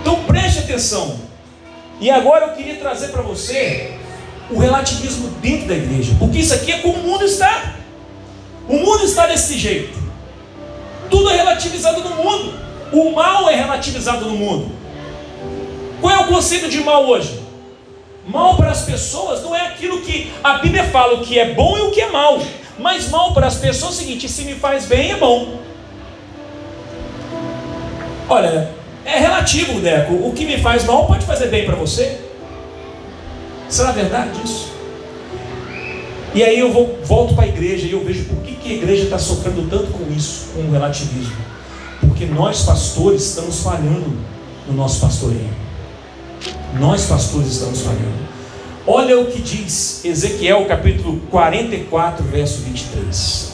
Então 0.00 0.24
preste 0.24 0.60
atenção. 0.60 1.18
E 2.00 2.10
agora 2.10 2.46
eu 2.46 2.52
queria 2.54 2.76
trazer 2.76 3.08
para 3.08 3.22
você 3.22 3.98
o 4.50 4.58
relativismo 4.58 5.28
dentro 5.40 5.68
da 5.68 5.74
igreja, 5.74 6.14
porque 6.18 6.38
isso 6.38 6.54
aqui 6.54 6.72
é 6.72 6.78
como 6.78 6.98
o 6.98 7.02
mundo 7.02 7.24
está. 7.24 7.74
O 8.68 8.76
mundo 8.76 9.04
está 9.04 9.26
desse 9.26 9.58
jeito. 9.58 9.98
Tudo 11.10 11.28
é 11.30 11.36
relativizado 11.36 12.00
no 12.02 12.10
mundo. 12.16 12.54
O 12.92 13.12
mal 13.12 13.48
é 13.50 13.54
relativizado 13.54 14.26
no 14.26 14.36
mundo. 14.36 14.72
Qual 16.00 16.14
é 16.14 16.18
o 16.18 16.28
conceito 16.28 16.68
de 16.68 16.80
mal 16.82 17.06
hoje? 17.06 17.39
Mal 18.32 18.56
para 18.56 18.70
as 18.70 18.82
pessoas 18.82 19.42
não 19.42 19.54
é 19.54 19.66
aquilo 19.66 20.02
que 20.02 20.32
a 20.42 20.58
Bíblia 20.58 20.84
fala, 20.84 21.14
o 21.14 21.24
que 21.24 21.36
é 21.36 21.52
bom 21.52 21.76
e 21.76 21.80
o 21.82 21.90
que 21.90 22.00
é 22.00 22.10
mal. 22.10 22.40
Mas 22.78 23.08
mal 23.08 23.34
para 23.34 23.48
as 23.48 23.56
pessoas 23.56 23.92
é 23.92 23.94
o 23.94 23.98
seguinte: 23.98 24.28
se 24.28 24.44
me 24.44 24.54
faz 24.54 24.86
bem, 24.86 25.10
é 25.10 25.16
bom. 25.16 25.58
Olha, 28.28 28.70
é 29.04 29.18
relativo, 29.18 29.80
Deco. 29.80 30.14
O 30.14 30.32
que 30.32 30.44
me 30.44 30.58
faz 30.58 30.84
mal 30.84 31.06
pode 31.06 31.26
fazer 31.26 31.48
bem 31.48 31.66
para 31.66 31.74
você. 31.74 32.20
Será 33.68 33.90
verdade 33.90 34.30
isso? 34.44 34.70
E 36.32 36.44
aí 36.44 36.60
eu 36.60 36.72
vou, 36.72 37.00
volto 37.02 37.34
para 37.34 37.44
a 37.44 37.48
igreja 37.48 37.88
e 37.88 37.92
eu 37.92 38.04
vejo 38.04 38.24
por 38.26 38.40
que, 38.44 38.54
que 38.54 38.72
a 38.72 38.76
igreja 38.76 39.04
está 39.04 39.18
sofrendo 39.18 39.68
tanto 39.68 39.90
com 39.90 40.12
isso, 40.12 40.52
com 40.54 40.60
o 40.60 40.70
relativismo. 40.70 41.36
Porque 42.00 42.24
nós 42.26 42.62
pastores 42.62 43.22
estamos 43.22 43.60
falhando 43.60 44.16
no 44.68 44.74
nosso 44.74 45.00
pastoreio. 45.00 45.69
Nós 46.78 47.06
pastores 47.06 47.52
estamos 47.52 47.82
falhando. 47.82 48.30
Olha 48.86 49.18
o 49.20 49.26
que 49.26 49.40
diz 49.40 50.04
Ezequiel 50.04 50.64
capítulo 50.66 51.20
44, 51.30 52.24
verso 52.24 52.62
23. 52.62 53.52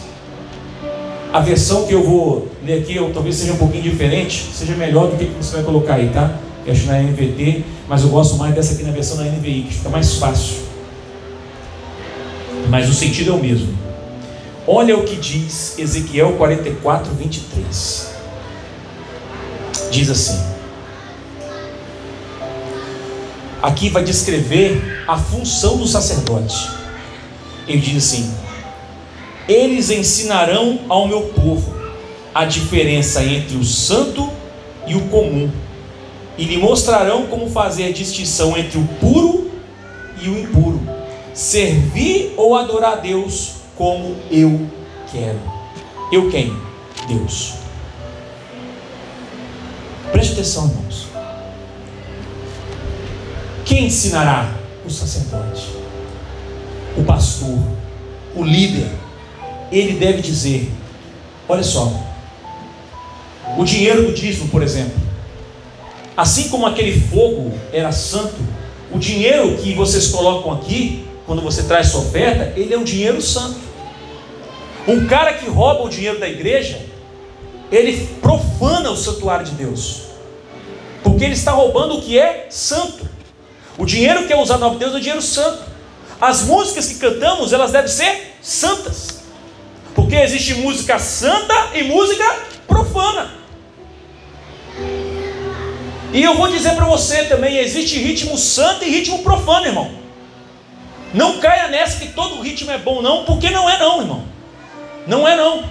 A 1.32 1.40
versão 1.40 1.86
que 1.86 1.92
eu 1.92 2.02
vou 2.02 2.48
ler 2.64 2.80
aqui, 2.80 2.96
eu, 2.96 3.10
talvez 3.12 3.36
seja 3.36 3.52
um 3.52 3.56
pouquinho 3.56 3.82
diferente, 3.82 4.48
seja 4.54 4.74
melhor 4.74 5.10
do 5.10 5.16
que 5.16 5.24
você 5.24 5.56
vai 5.56 5.64
colocar 5.64 5.94
aí, 5.94 6.08
tá? 6.08 6.38
Eu 6.64 6.72
acho 6.72 6.86
na 6.86 6.98
NVT, 6.98 7.64
mas 7.88 8.02
eu 8.02 8.08
gosto 8.08 8.36
mais 8.36 8.54
dessa 8.54 8.74
aqui 8.74 8.82
na 8.82 8.92
versão 8.92 9.16
da 9.16 9.24
NVI, 9.24 9.66
que 9.68 9.74
fica 9.74 9.88
mais 9.88 10.14
fácil 10.14 10.66
mas 12.68 12.88
o 12.88 12.94
sentido 12.94 13.30
é 13.30 13.34
o 13.34 13.38
mesmo. 13.38 13.76
Olha 14.66 14.96
o 14.96 15.04
que 15.04 15.16
diz 15.16 15.78
Ezequiel 15.78 16.32
44, 16.32 17.12
23. 17.14 18.10
Diz 19.90 20.10
assim: 20.10 20.55
aqui 23.66 23.88
vai 23.88 24.04
descrever 24.04 25.04
a 25.08 25.18
função 25.18 25.76
do 25.76 25.86
sacerdote. 25.88 26.70
Ele 27.66 27.80
diz 27.80 28.04
assim: 28.04 28.32
Eles 29.48 29.90
ensinarão 29.90 30.78
ao 30.88 31.08
meu 31.08 31.22
povo 31.22 31.74
a 32.32 32.44
diferença 32.44 33.24
entre 33.24 33.56
o 33.56 33.64
santo 33.64 34.30
e 34.86 34.94
o 34.94 35.08
comum, 35.08 35.50
e 36.38 36.44
lhe 36.44 36.56
mostrarão 36.56 37.26
como 37.26 37.50
fazer 37.50 37.86
a 37.86 37.92
distinção 37.92 38.56
entre 38.56 38.78
o 38.78 38.86
puro 39.00 39.50
e 40.22 40.28
o 40.28 40.38
impuro 40.38 40.80
servir 41.34 42.32
ou 42.36 42.56
adorar 42.56 42.94
a 42.94 42.96
Deus 42.96 43.56
como 43.76 44.16
eu 44.30 44.70
quero. 45.12 45.38
Eu 46.10 46.30
quem? 46.30 46.56
Deus. 47.06 47.54
Preste 50.10 50.32
atenção, 50.32 50.68
irmãos. 50.68 51.05
Quem 53.66 53.86
ensinará? 53.86 54.54
O 54.86 54.90
sacerdote, 54.90 55.72
o 56.96 57.02
pastor, 57.02 57.58
o 58.36 58.44
líder. 58.44 58.88
Ele 59.72 59.98
deve 59.98 60.22
dizer: 60.22 60.70
olha 61.48 61.64
só, 61.64 61.92
o 63.58 63.64
dinheiro 63.64 64.06
do 64.06 64.12
dízimo, 64.12 64.48
por 64.48 64.62
exemplo, 64.62 64.94
assim 66.16 66.48
como 66.48 66.64
aquele 66.64 67.00
fogo 67.08 67.52
era 67.72 67.90
santo, 67.90 68.36
o 68.92 68.98
dinheiro 69.00 69.56
que 69.56 69.74
vocês 69.74 70.06
colocam 70.06 70.52
aqui 70.52 71.04
quando 71.26 71.42
você 71.42 71.64
traz 71.64 71.88
sua 71.88 72.02
oferta, 72.02 72.52
ele 72.56 72.72
é 72.72 72.78
um 72.78 72.84
dinheiro 72.84 73.20
santo. 73.20 73.58
Um 74.86 75.08
cara 75.08 75.32
que 75.32 75.50
rouba 75.50 75.82
o 75.82 75.88
dinheiro 75.88 76.20
da 76.20 76.28
igreja, 76.28 76.80
ele 77.72 78.06
profana 78.22 78.92
o 78.92 78.96
santuário 78.96 79.44
de 79.44 79.50
Deus, 79.56 80.02
porque 81.02 81.24
ele 81.24 81.34
está 81.34 81.50
roubando 81.50 81.96
o 81.96 82.02
que 82.02 82.16
é 82.16 82.46
santo. 82.48 83.15
O 83.78 83.84
dinheiro 83.84 84.26
que 84.26 84.32
é 84.32 84.36
usado 84.36 84.60
na 84.60 84.68
Deus 84.70 84.94
é 84.94 84.96
o 84.96 85.00
dinheiro 85.00 85.22
santo. 85.22 85.62
As 86.20 86.42
músicas 86.42 86.86
que 86.86 86.94
cantamos, 86.94 87.52
elas 87.52 87.72
devem 87.72 87.90
ser 87.90 88.36
santas, 88.40 89.20
porque 89.94 90.14
existe 90.14 90.54
música 90.54 90.98
santa 90.98 91.54
e 91.74 91.82
música 91.82 92.24
profana. 92.66 93.30
E 96.12 96.22
eu 96.22 96.34
vou 96.34 96.48
dizer 96.48 96.74
para 96.74 96.86
você 96.86 97.24
também: 97.24 97.58
existe 97.58 97.98
ritmo 97.98 98.38
santo 98.38 98.84
e 98.84 98.90
ritmo 98.90 99.22
profano, 99.22 99.66
irmão. 99.66 99.90
Não 101.12 101.38
caia 101.38 101.68
nessa 101.68 102.00
que 102.00 102.12
todo 102.12 102.40
ritmo 102.40 102.70
é 102.70 102.78
bom, 102.78 103.02
não, 103.02 103.24
porque 103.24 103.50
não 103.50 103.68
é 103.68 103.78
não, 103.78 104.00
irmão. 104.00 104.24
Não 105.06 105.28
é 105.28 105.36
não. 105.36 105.64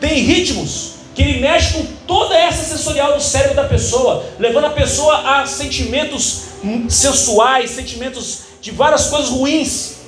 Tem 0.00 0.20
ritmos 0.20 0.92
que 1.14 1.22
ele 1.22 1.40
mexe 1.40 1.74
com 1.74 1.84
toda 2.06 2.36
essa 2.36 2.62
sensorial 2.62 3.14
do 3.14 3.20
cérebro 3.20 3.56
da 3.56 3.64
pessoa, 3.64 4.24
levando 4.38 4.66
a 4.66 4.70
pessoa 4.70 5.40
a 5.40 5.46
sentimentos 5.46 6.47
sensuais, 6.88 7.70
sentimentos 7.70 8.40
de 8.60 8.70
várias 8.70 9.06
coisas 9.06 9.30
ruins, 9.30 9.98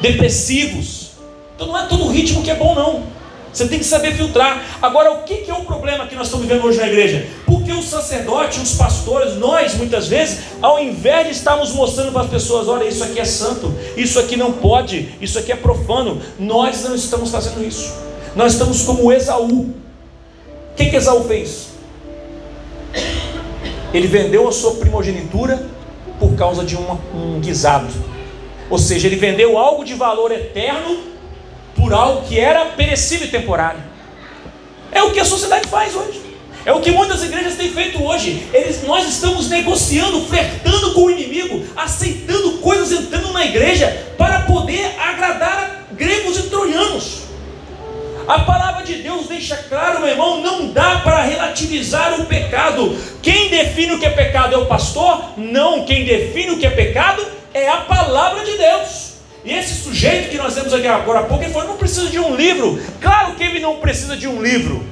depressivos. 0.00 1.12
Então 1.54 1.68
não 1.68 1.78
é 1.78 1.86
todo 1.86 2.08
ritmo 2.08 2.42
que 2.42 2.50
é 2.50 2.54
bom, 2.54 2.74
não. 2.74 3.12
Você 3.52 3.68
tem 3.68 3.78
que 3.78 3.84
saber 3.84 4.14
filtrar. 4.14 4.78
Agora, 4.80 5.12
o 5.12 5.24
que 5.24 5.44
é 5.50 5.54
o 5.54 5.64
problema 5.64 6.06
que 6.06 6.14
nós 6.14 6.26
estamos 6.28 6.46
vivendo 6.46 6.64
hoje 6.64 6.78
na 6.78 6.88
igreja? 6.88 7.26
Porque 7.44 7.70
os 7.70 7.84
sacerdotes, 7.84 8.62
os 8.62 8.76
pastores, 8.76 9.36
nós 9.36 9.74
muitas 9.74 10.08
vezes, 10.08 10.38
ao 10.62 10.78
invés 10.78 11.26
de 11.26 11.32
estarmos 11.34 11.72
mostrando 11.72 12.12
para 12.12 12.22
as 12.22 12.30
pessoas: 12.30 12.66
olha, 12.66 12.84
isso 12.84 13.04
aqui 13.04 13.20
é 13.20 13.24
santo, 13.24 13.72
isso 13.94 14.18
aqui 14.18 14.36
não 14.36 14.52
pode, 14.52 15.14
isso 15.20 15.38
aqui 15.38 15.52
é 15.52 15.56
profano, 15.56 16.20
nós 16.38 16.82
não 16.82 16.94
estamos 16.94 17.30
fazendo 17.30 17.62
isso. 17.62 17.92
Nós 18.34 18.52
estamos 18.54 18.82
como 18.82 19.12
Esaú. 19.12 19.60
O 19.60 20.74
que, 20.74 20.86
que 20.86 20.96
Esaú 20.96 21.24
fez? 21.24 21.71
Ele 23.92 24.06
vendeu 24.06 24.48
a 24.48 24.52
sua 24.52 24.74
primogenitura 24.74 25.66
por 26.18 26.34
causa 26.34 26.64
de 26.64 26.76
um 26.76 27.40
guisado. 27.40 27.92
Ou 28.70 28.78
seja, 28.78 29.06
ele 29.06 29.16
vendeu 29.16 29.58
algo 29.58 29.84
de 29.84 29.94
valor 29.94 30.32
eterno 30.32 30.98
por 31.74 31.92
algo 31.92 32.22
que 32.26 32.38
era 32.38 32.66
perecível 32.66 33.26
e 33.26 33.30
temporário. 33.30 33.80
É 34.90 35.02
o 35.02 35.10
que 35.10 35.20
a 35.20 35.24
sociedade 35.24 35.68
faz 35.68 35.94
hoje. 35.94 36.20
É 36.64 36.72
o 36.72 36.80
que 36.80 36.92
muitas 36.92 37.24
igrejas 37.24 37.56
têm 37.56 37.70
feito 37.70 38.02
hoje. 38.02 38.46
Eles, 38.52 38.82
nós 38.84 39.08
estamos 39.08 39.48
negociando, 39.48 40.20
flertando 40.26 40.94
com 40.94 41.06
o 41.06 41.10
inimigo, 41.10 41.64
aceitando 41.76 42.58
coisas 42.58 42.92
entrando 42.92 43.32
na 43.32 43.44
igreja 43.44 44.14
para 44.16 44.42
poder 44.42 44.94
agradar 44.98 45.86
gregos 45.92 46.38
e 46.38 46.42
troianos. 46.44 47.21
A 48.26 48.40
palavra 48.40 48.84
de 48.84 48.96
Deus 49.02 49.26
deixa 49.26 49.56
claro, 49.56 50.00
meu 50.00 50.08
irmão, 50.08 50.40
não 50.40 50.68
dá 50.68 51.00
para 51.00 51.22
relativizar 51.22 52.20
o 52.20 52.26
pecado. 52.26 52.96
Quem 53.20 53.50
define 53.50 53.94
o 53.94 53.98
que 53.98 54.06
é 54.06 54.10
pecado 54.10 54.54
é 54.54 54.58
o 54.58 54.66
pastor? 54.66 55.32
Não, 55.36 55.84
quem 55.84 56.04
define 56.04 56.52
o 56.52 56.58
que 56.58 56.66
é 56.66 56.70
pecado 56.70 57.24
é 57.52 57.68
a 57.68 57.78
palavra 57.78 58.44
de 58.44 58.56
Deus. 58.56 59.12
E 59.44 59.52
esse 59.52 59.82
sujeito 59.82 60.30
que 60.30 60.38
nós 60.38 60.54
temos 60.54 60.72
aqui 60.72 60.86
agora 60.86 61.20
há 61.20 61.22
pouco, 61.24 61.42
ele 61.42 61.52
falou: 61.52 61.68
não 61.68 61.76
precisa 61.76 62.08
de 62.08 62.18
um 62.18 62.34
livro. 62.36 62.80
Claro 63.00 63.34
que 63.34 63.42
ele 63.42 63.58
não 63.58 63.76
precisa 63.76 64.16
de 64.16 64.28
um 64.28 64.40
livro. 64.40 64.86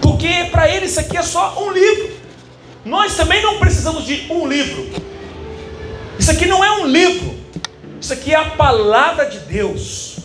Porque 0.00 0.48
para 0.52 0.68
ele 0.68 0.86
isso 0.86 1.00
aqui 1.00 1.16
é 1.16 1.22
só 1.22 1.60
um 1.60 1.72
livro. 1.72 2.16
Nós 2.84 3.16
também 3.16 3.42
não 3.42 3.58
precisamos 3.58 4.06
de 4.06 4.26
um 4.30 4.46
livro. 4.46 4.88
Isso 6.18 6.30
aqui 6.30 6.46
não 6.46 6.64
é 6.64 6.70
um 6.80 6.86
livro. 6.86 7.36
Isso 8.00 8.12
aqui 8.12 8.32
é 8.32 8.36
a 8.36 8.50
palavra 8.50 9.26
de 9.26 9.40
Deus. 9.40 10.17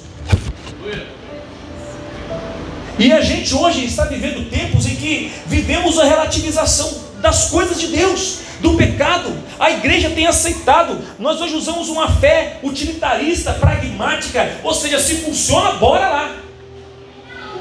E 3.00 3.12
a 3.12 3.22
gente 3.22 3.56
hoje 3.56 3.86
está 3.86 4.06
vivendo 4.06 4.50
tempos 4.50 4.86
em 4.86 4.96
que 4.96 5.32
vivemos 5.48 6.00
a 6.00 6.06
relativização 6.06 7.02
das 7.22 7.50
coisas 7.50 7.80
de 7.80 7.88
Deus 7.88 8.39
do 8.60 8.76
pecado. 8.76 9.34
A 9.60 9.72
igreja 9.72 10.10
tem 10.10 10.28
aceitado. 10.28 11.00
Nós 11.17 11.41
hoje 11.41 11.56
usamos 11.56 11.89
uma 11.89 12.10
fé 12.10 12.60
utilitarista, 12.63 13.54
pragmática, 13.54 14.58
ou 14.63 14.74
seja, 14.74 15.00
se 15.00 15.15
funciona, 15.15 15.74
bora 15.74 16.08
lá. 16.08 16.36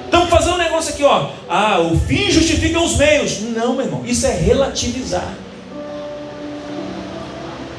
Estamos 0.04 0.28
fazendo 0.28 0.54
um 0.54 0.58
negócio 0.58 0.92
aqui, 0.92 1.02
ó. 1.02 1.30
Ah, 1.48 1.80
o 1.80 1.98
fim 1.98 2.30
justifica 2.30 2.78
os 2.78 2.96
meios. 2.96 3.40
Não, 3.40 3.74
meu 3.74 3.86
irmão, 3.86 4.02
isso 4.04 4.26
é 4.26 4.32
relativizar. 4.32 5.32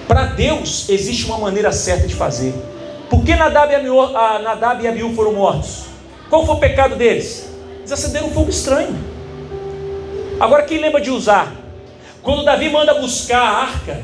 Para 0.07 0.25
Deus 0.25 0.89
existe 0.89 1.25
uma 1.25 1.37
maneira 1.37 1.71
certa 1.71 2.07
de 2.07 2.15
fazer. 2.15 2.53
Por 3.13 3.23
que 3.23 3.35
Nadab 3.35 3.71
e 3.71 3.75
Abiú, 3.75 4.11
Nadab 4.11 4.83
e 4.83 5.15
foram 5.15 5.33
mortos? 5.33 5.83
Qual 6.31 6.47
foi 6.47 6.55
o 6.55 6.57
pecado 6.57 6.95
deles? 6.95 7.47
Eles 7.77 7.91
acenderam 7.91 8.25
um 8.25 8.31
fogo 8.31 8.49
estranho. 8.49 8.97
Agora 10.39 10.63
quem 10.63 10.79
lembra 10.79 10.99
de 10.99 11.11
usar? 11.11 11.53
Quando 12.23 12.43
Davi 12.43 12.69
manda 12.69 12.95
buscar 12.95 13.39
a 13.39 13.57
arca, 13.65 14.03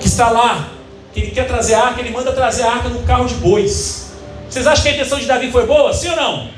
que 0.00 0.06
está 0.06 0.30
lá, 0.30 0.70
que 1.12 1.20
ele 1.20 1.32
quer 1.32 1.46
trazer 1.46 1.74
a 1.74 1.82
arca, 1.84 2.00
ele 2.00 2.08
manda 2.08 2.32
trazer 2.32 2.62
a 2.62 2.72
arca 2.72 2.88
num 2.88 3.04
carro 3.04 3.26
de 3.26 3.34
bois. 3.34 4.14
Vocês 4.48 4.66
acham 4.66 4.82
que 4.82 4.88
a 4.88 4.92
intenção 4.92 5.18
de 5.18 5.26
Davi 5.26 5.52
foi 5.52 5.66
boa? 5.66 5.92
Sim 5.92 6.08
ou 6.08 6.16
não? 6.16 6.48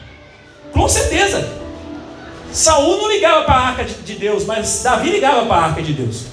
Com 0.73 0.87
certeza. 0.87 1.45
Saul 2.53 2.99
não 2.99 3.11
ligava 3.11 3.43
para 3.43 3.55
a 3.55 3.67
arca 3.71 3.85
de 3.85 4.15
Deus, 4.15 4.45
mas 4.45 4.85
Davi 4.85 5.11
ligava 5.11 5.47
para 5.47 5.57
a 5.57 5.65
arca 5.65 5.83
de 5.83 5.95
Deus. 5.95 6.27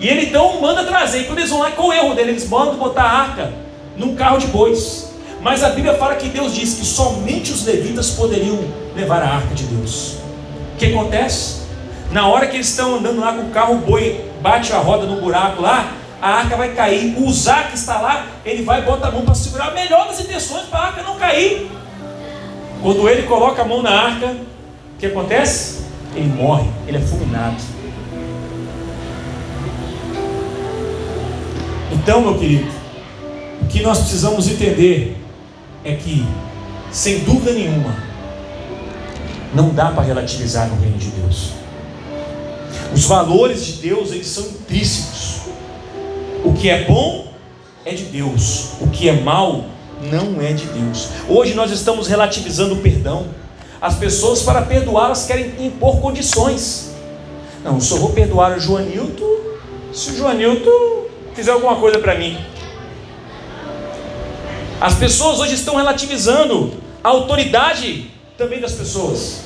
E 0.00 0.08
ele 0.08 0.26
então 0.26 0.60
manda 0.60 0.82
trazer. 0.82 1.20
E 1.20 1.24
quando 1.26 1.38
eles 1.38 1.50
vão 1.50 1.60
lá, 1.60 1.70
qual 1.70 1.88
o 1.88 1.92
erro 1.92 2.12
dele? 2.12 2.30
Eles 2.30 2.48
mandam 2.48 2.74
botar 2.74 3.04
a 3.04 3.12
arca 3.12 3.69
num 4.00 4.16
carro 4.16 4.38
de 4.38 4.46
bois. 4.48 5.10
Mas 5.42 5.62
a 5.62 5.70
Bíblia 5.70 5.94
fala 5.94 6.16
que 6.16 6.28
Deus 6.28 6.54
diz 6.54 6.74
que 6.74 6.84
somente 6.84 7.52
os 7.52 7.64
levitas 7.64 8.10
poderiam 8.10 8.58
levar 8.96 9.22
a 9.22 9.28
arca 9.36 9.54
de 9.54 9.64
Deus. 9.64 10.16
O 10.74 10.78
que 10.78 10.86
acontece? 10.86 11.60
Na 12.10 12.26
hora 12.26 12.46
que 12.46 12.56
eles 12.56 12.68
estão 12.68 12.96
andando 12.96 13.20
lá 13.20 13.32
com 13.32 13.42
o 13.42 13.50
carro, 13.50 13.74
o 13.74 13.78
boi 13.78 14.24
bate 14.42 14.72
a 14.72 14.78
roda 14.78 15.06
no 15.06 15.20
buraco 15.20 15.62
lá, 15.62 15.92
a 16.20 16.30
arca 16.30 16.56
vai 16.56 16.74
cair. 16.74 17.14
O 17.16 17.26
Uzá 17.26 17.64
que 17.64 17.76
está 17.76 18.00
lá, 18.00 18.26
ele 18.44 18.62
vai 18.62 18.82
botar 18.82 19.08
a 19.08 19.10
mão 19.12 19.22
para 19.22 19.34
segurar. 19.34 19.72
Melhor 19.72 20.08
das 20.08 20.18
intenções 20.20 20.64
para 20.64 20.78
a 20.78 20.86
arca 20.88 21.02
não 21.02 21.16
cair. 21.16 21.70
Quando 22.82 23.08
ele 23.08 23.22
coloca 23.22 23.62
a 23.62 23.64
mão 23.64 23.82
na 23.82 23.90
arca, 23.90 24.26
o 24.26 24.98
que 24.98 25.06
acontece? 25.06 25.84
Ele 26.14 26.28
morre, 26.28 26.68
ele 26.86 26.96
é 26.96 27.00
fulminado. 27.00 27.56
Então, 31.92 32.22
meu 32.22 32.38
querido, 32.38 32.79
que 33.70 33.82
nós 33.82 33.98
precisamos 33.98 34.48
entender 34.48 35.16
é 35.84 35.94
que, 35.94 36.26
sem 36.90 37.20
dúvida 37.20 37.52
nenhuma, 37.52 37.94
não 39.54 39.70
dá 39.70 39.90
para 39.90 40.02
relativizar 40.02 40.68
no 40.68 40.80
reino 40.80 40.98
de 40.98 41.08
Deus. 41.10 41.52
Os 42.92 43.04
valores 43.04 43.64
de 43.64 43.72
Deus, 43.74 44.10
eles 44.10 44.26
são 44.26 44.44
intrínsecos. 44.44 45.40
O 46.44 46.52
que 46.52 46.68
é 46.68 46.84
bom 46.84 47.32
é 47.84 47.94
de 47.94 48.04
Deus, 48.04 48.72
o 48.80 48.88
que 48.88 49.08
é 49.08 49.20
mal 49.20 49.64
não 50.10 50.40
é 50.40 50.52
de 50.52 50.66
Deus. 50.66 51.08
Hoje 51.28 51.54
nós 51.54 51.70
estamos 51.70 52.08
relativizando 52.08 52.74
o 52.74 52.78
perdão. 52.78 53.26
As 53.80 53.94
pessoas, 53.94 54.42
para 54.42 54.62
perdoá-las, 54.62 55.26
querem 55.26 55.54
impor 55.58 56.00
condições. 56.00 56.92
Não, 57.64 57.74
eu 57.74 57.80
só 57.80 57.96
vou 57.96 58.10
perdoar 58.10 58.56
o 58.56 58.60
Joanilton 58.60 59.40
se 59.92 60.10
o 60.10 60.16
Joanilton 60.16 61.04
fizer 61.34 61.52
alguma 61.52 61.76
coisa 61.76 61.98
para 61.98 62.16
mim. 62.16 62.38
As 64.80 64.94
pessoas 64.94 65.38
hoje 65.40 65.54
estão 65.56 65.76
relativizando 65.76 66.72
a 67.04 67.10
autoridade 67.10 68.10
também 68.38 68.60
das 68.60 68.72
pessoas. 68.72 69.42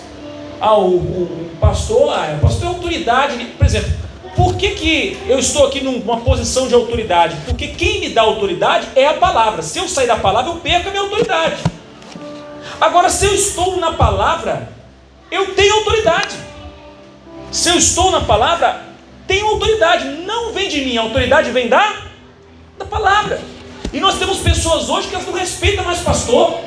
Ah, 0.60 0.78
o, 0.78 0.94
o 0.96 1.50
pastor, 1.60 2.12
ah, 2.12 2.36
o 2.38 2.40
pastor 2.40 2.66
é 2.66 2.68
autoridade. 2.68 3.44
Por 3.58 3.66
exemplo, 3.66 3.90
por 4.36 4.54
que, 4.54 4.70
que 4.70 5.18
eu 5.26 5.36
estou 5.40 5.66
aqui 5.66 5.82
numa 5.82 6.18
posição 6.18 6.68
de 6.68 6.74
autoridade? 6.74 7.36
Porque 7.46 7.66
quem 7.66 7.98
me 7.98 8.10
dá 8.10 8.22
autoridade 8.22 8.86
é 8.94 9.08
a 9.08 9.14
palavra. 9.14 9.60
Se 9.60 9.80
eu 9.80 9.88
sair 9.88 10.06
da 10.06 10.14
palavra, 10.14 10.52
eu 10.52 10.56
perco 10.58 10.88
a 10.88 10.90
minha 10.92 11.02
autoridade. 11.02 11.56
Agora, 12.80 13.10
se 13.10 13.26
eu 13.26 13.34
estou 13.34 13.76
na 13.78 13.92
palavra, 13.94 14.68
eu 15.32 15.52
tenho 15.54 15.74
autoridade. 15.74 16.36
Se 17.50 17.70
eu 17.70 17.76
estou 17.76 18.12
na 18.12 18.20
palavra, 18.20 18.82
tenho 19.26 19.48
autoridade. 19.48 20.06
Não 20.24 20.52
vem 20.52 20.68
de 20.68 20.80
mim, 20.82 20.96
a 20.96 21.02
autoridade 21.02 21.50
vem 21.50 21.68
da, 21.68 21.92
da 22.78 22.84
palavra. 22.84 23.53
E 23.92 24.00
nós 24.00 24.18
temos 24.18 24.38
pessoas 24.38 24.88
hoje 24.88 25.08
que 25.08 25.14
elas 25.14 25.26
não 25.26 25.34
respeitam 25.34 25.84
mais 25.84 26.00
pastor, 26.00 26.60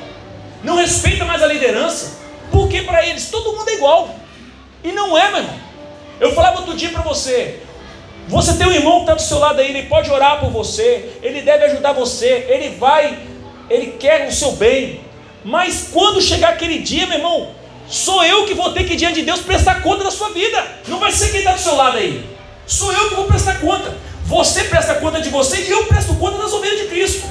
não 0.63 0.75
respeitam 0.75 1.27
mais 1.27 1.41
a 1.41 1.47
liderança, 1.47 2.17
porque 2.51 2.82
para 2.82 3.06
eles 3.06 3.30
todo 3.30 3.53
mundo 3.53 3.69
é 3.69 3.73
igual. 3.73 4.15
E 4.84 4.91
não 4.91 5.17
é, 5.17 5.30
meu 5.30 5.39
irmão. 5.39 5.60
Eu 6.19 6.34
falava 6.34 6.60
outro 6.60 6.75
dia 6.75 6.89
para 6.89 7.01
você: 7.01 7.62
você 8.27 8.53
tem 8.53 8.67
um 8.67 8.71
irmão 8.71 8.95
que 8.97 9.01
está 9.01 9.13
do 9.13 9.21
seu 9.21 9.39
lado 9.39 9.60
aí, 9.60 9.69
ele 9.69 9.84
pode 9.84 10.10
orar 10.12 10.39
por 10.39 10.49
você, 10.49 11.17
ele 11.21 11.41
deve 11.41 11.65
ajudar 11.65 11.93
você, 11.93 12.45
ele 12.49 12.75
vai, 12.75 13.19
ele 13.69 13.97
quer 13.99 14.27
o 14.27 14.32
seu 14.32 14.53
bem. 14.53 15.01
Mas 15.43 15.89
quando 15.93 16.21
chegar 16.21 16.49
aquele 16.49 16.80
dia, 16.80 17.08
meu 17.08 17.17
irmão, 17.17 17.49
sou 17.88 18.23
eu 18.25 18.45
que 18.45 18.53
vou 18.53 18.73
ter 18.73 18.84
que 18.84 18.95
diante 18.95 19.21
de 19.21 19.25
Deus 19.25 19.39
prestar 19.39 19.82
conta 19.82 20.03
da 20.03 20.12
sua 20.12 20.30
vida. 20.30 20.62
Não 20.88 20.99
vai 20.99 21.12
ser 21.12 21.30
quem 21.30 21.39
está 21.39 21.53
do 21.53 21.60
seu 21.60 21.75
lado 21.75 21.97
aí. 21.97 22.25
Sou 22.65 22.91
eu 22.91 23.10
que 23.10 23.15
vou 23.15 23.25
prestar 23.25 23.62
conta. 23.62 23.95
Você 24.28 24.66
presta 24.66 24.96
conta 24.96 25.22
de 25.22 25.30
você 25.30 25.62
e 25.62 25.70
eu 25.70 25.86
presto 25.86 26.13
conta 26.16 26.38
das 26.38 26.52
ovelhas 26.52 26.82
de 26.82 26.88
Cristo. 26.88 27.26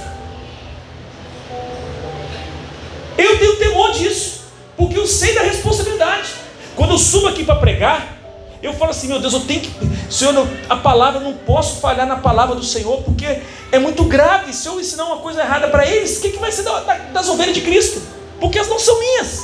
Eu 3.19 3.39
tenho 3.39 3.57
temor 3.57 3.93
disso, 3.93 4.45
porque 4.79 4.99
eu 4.99 5.07
sei 5.07 5.35
da 5.35 5.43
responsabilidade. 5.43 6.31
Quando 6.75 6.93
eu 6.93 6.99
subo 6.99 7.29
aqui 7.29 7.45
para 7.45 7.57
pregar, 7.57 8.17
eu 8.63 8.73
falo 8.73 8.93
assim: 8.93 9.09
meu 9.09 9.21
Deus, 9.21 9.35
eu 9.35 9.41
tenho 9.41 9.61
que. 9.61 9.71
Senhor, 10.11 10.49
a 10.71 10.77
palavra, 10.77 11.21
não 11.21 11.35
posso 11.35 11.81
falhar 11.81 12.07
na 12.07 12.17
palavra 12.17 12.55
do 12.55 12.65
Senhor, 12.65 13.03
porque 13.03 13.43
é 13.71 13.79
muito 13.79 14.05
grave. 14.05 14.55
Se 14.55 14.67
eu 14.67 14.81
ensinar 14.81 15.05
uma 15.05 15.19
coisa 15.19 15.43
errada 15.43 15.69
para 15.69 15.87
eles, 15.87 16.17
o 16.17 16.23
que, 16.23 16.31
que 16.31 16.39
vai 16.39 16.51
ser 16.51 16.65
das 17.13 17.29
ovelhas 17.29 17.55
de 17.55 17.61
Cristo? 17.61 18.01
Porque 18.41 18.57
elas 18.57 18.71
não 18.71 18.79
são 18.79 18.99
minhas. 18.99 19.43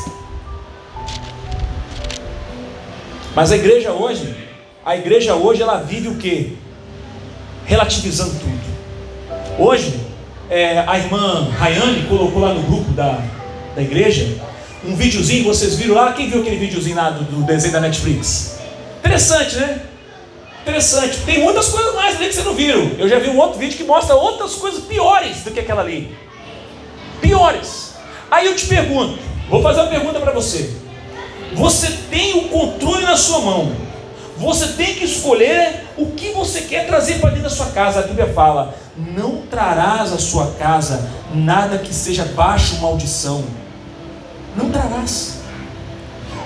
Mas 3.34 3.52
a 3.52 3.56
igreja 3.56 3.92
hoje, 3.92 4.34
a 4.82 4.96
igreja 4.96 5.34
hoje, 5.34 5.60
ela 5.60 5.76
vive 5.76 6.08
o 6.08 6.16
que? 6.16 6.61
Relativizando 7.64 8.34
tudo. 8.38 8.62
Hoje, 9.58 10.00
é, 10.50 10.84
a 10.86 10.98
irmã 10.98 11.48
Rayane 11.58 12.06
colocou 12.06 12.42
lá 12.42 12.54
no 12.54 12.62
grupo 12.62 12.90
da, 12.92 13.18
da 13.74 13.82
igreja 13.82 14.40
um 14.84 14.96
videozinho, 14.96 15.44
vocês 15.44 15.76
viram 15.76 15.94
lá? 15.94 16.12
Quem 16.12 16.28
viu 16.28 16.40
aquele 16.40 16.56
videozinho 16.56 16.96
lá 16.96 17.10
do, 17.10 17.24
do 17.24 17.42
desenho 17.44 17.72
da 17.72 17.80
Netflix? 17.80 18.58
Interessante, 18.98 19.56
né? 19.56 19.80
Interessante. 20.62 21.18
Tem 21.24 21.40
muitas 21.40 21.68
coisas 21.68 21.94
mais 21.94 22.16
ali 22.16 22.28
que 22.28 22.34
vocês 22.34 22.46
não 22.46 22.54
viram. 22.54 22.90
Eu 22.98 23.08
já 23.08 23.18
vi 23.18 23.28
um 23.28 23.38
outro 23.38 23.58
vídeo 23.58 23.76
que 23.76 23.84
mostra 23.84 24.14
outras 24.14 24.54
coisas 24.54 24.82
piores 24.84 25.38
do 25.44 25.52
que 25.52 25.60
aquela 25.60 25.82
ali. 25.82 26.16
Piores. 27.20 27.94
Aí 28.30 28.46
eu 28.46 28.56
te 28.56 28.66
pergunto, 28.66 29.18
vou 29.48 29.62
fazer 29.62 29.80
uma 29.80 29.88
pergunta 29.88 30.18
para 30.18 30.32
você. 30.32 30.74
Você 31.54 31.88
tem 32.10 32.38
o 32.38 32.48
controle 32.48 33.04
na 33.04 33.16
sua 33.16 33.40
mão 33.40 33.72
você 34.42 34.72
tem 34.72 34.96
que 34.96 35.04
escolher 35.04 35.86
o 35.96 36.06
que 36.06 36.30
você 36.30 36.62
quer 36.62 36.84
trazer 36.84 37.20
para 37.20 37.30
dentro 37.30 37.44
da 37.44 37.50
sua 37.50 37.66
casa. 37.66 38.00
A 38.00 38.02
Bíblia 38.02 38.32
fala: 38.32 38.74
não 38.96 39.42
trarás 39.42 40.12
à 40.12 40.18
sua 40.18 40.50
casa 40.58 41.08
nada 41.32 41.78
que 41.78 41.94
seja 41.94 42.24
baixo 42.24 42.80
maldição. 42.80 43.44
Não 44.56 44.68
trarás. 44.68 45.38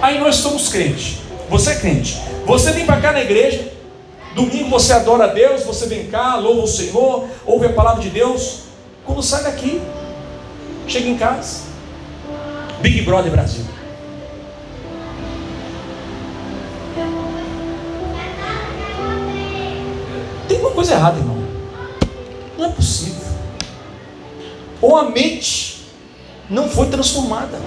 Aí 0.02 0.20
nós 0.20 0.36
somos 0.36 0.68
crentes. 0.68 1.20
Você 1.48 1.70
é 1.70 1.74
crente. 1.76 2.20
Você 2.44 2.70
vem 2.72 2.84
para 2.84 3.00
cá 3.00 3.12
na 3.12 3.22
igreja. 3.22 3.72
Domingo 4.34 4.68
você 4.68 4.92
adora 4.92 5.24
a 5.24 5.28
Deus. 5.28 5.62
Você 5.62 5.86
vem 5.86 6.08
cá, 6.08 6.36
louva 6.36 6.64
o 6.64 6.68
Senhor, 6.68 7.26
ouve 7.46 7.64
a 7.64 7.72
palavra 7.72 8.02
de 8.02 8.10
Deus. 8.10 8.64
Quando 9.06 9.22
sai 9.22 9.42
daqui, 9.42 9.80
chega 10.86 11.08
em 11.08 11.16
casa. 11.16 11.60
Big 12.82 13.00
Brother 13.02 13.32
Brasil. 13.32 13.64
Coisa 20.76 20.92
errada, 20.92 21.18
irmão. 21.18 21.42
Não 22.56 22.66
é 22.66 22.68
possível. 22.68 23.26
Ou 24.80 24.96
a 24.96 25.04
mente 25.04 25.86
não 26.48 26.68
foi 26.68 26.86
transformada. 26.88 27.58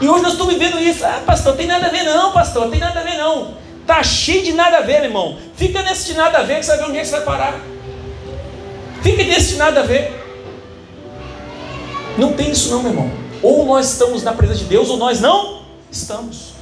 E 0.00 0.08
hoje 0.08 0.22
nós 0.22 0.32
estamos 0.32 0.54
vivendo 0.54 0.78
isso. 0.78 1.04
Ah, 1.04 1.20
pastor, 1.26 1.56
tem 1.56 1.66
nada 1.66 1.88
a 1.88 1.90
ver 1.90 2.04
não, 2.04 2.32
pastor, 2.32 2.70
tem 2.70 2.80
nada 2.80 3.00
a 3.00 3.02
ver 3.02 3.18
não. 3.18 3.54
Tá 3.86 4.02
cheio 4.02 4.44
de 4.44 4.52
nada 4.52 4.78
a 4.78 4.80
ver, 4.80 5.00
meu 5.00 5.04
irmão. 5.10 5.38
Fica 5.56 5.82
nesse 5.82 6.06
de 6.06 6.14
nada 6.14 6.38
a 6.38 6.42
ver 6.42 6.60
que 6.60 6.64
você 6.64 6.70
vai 6.70 6.78
ver 6.78 6.84
onde 6.84 6.98
é 6.98 7.00
que 7.00 7.06
você 7.08 7.16
vai 7.16 7.24
parar. 7.24 7.60
Fica 9.02 9.24
nesse 9.24 9.48
de 9.48 9.56
nada 9.56 9.80
a 9.80 9.82
ver. 9.82 10.20
Não 12.16 12.32
tem 12.32 12.50
isso 12.50 12.70
não, 12.70 12.82
meu 12.82 12.92
irmão. 12.92 13.10
Ou 13.42 13.66
nós 13.66 13.90
estamos 13.90 14.22
na 14.22 14.32
presença 14.32 14.60
de 14.60 14.66
Deus, 14.66 14.88
ou 14.88 14.96
nós 14.96 15.20
não 15.20 15.62
estamos. 15.90 16.52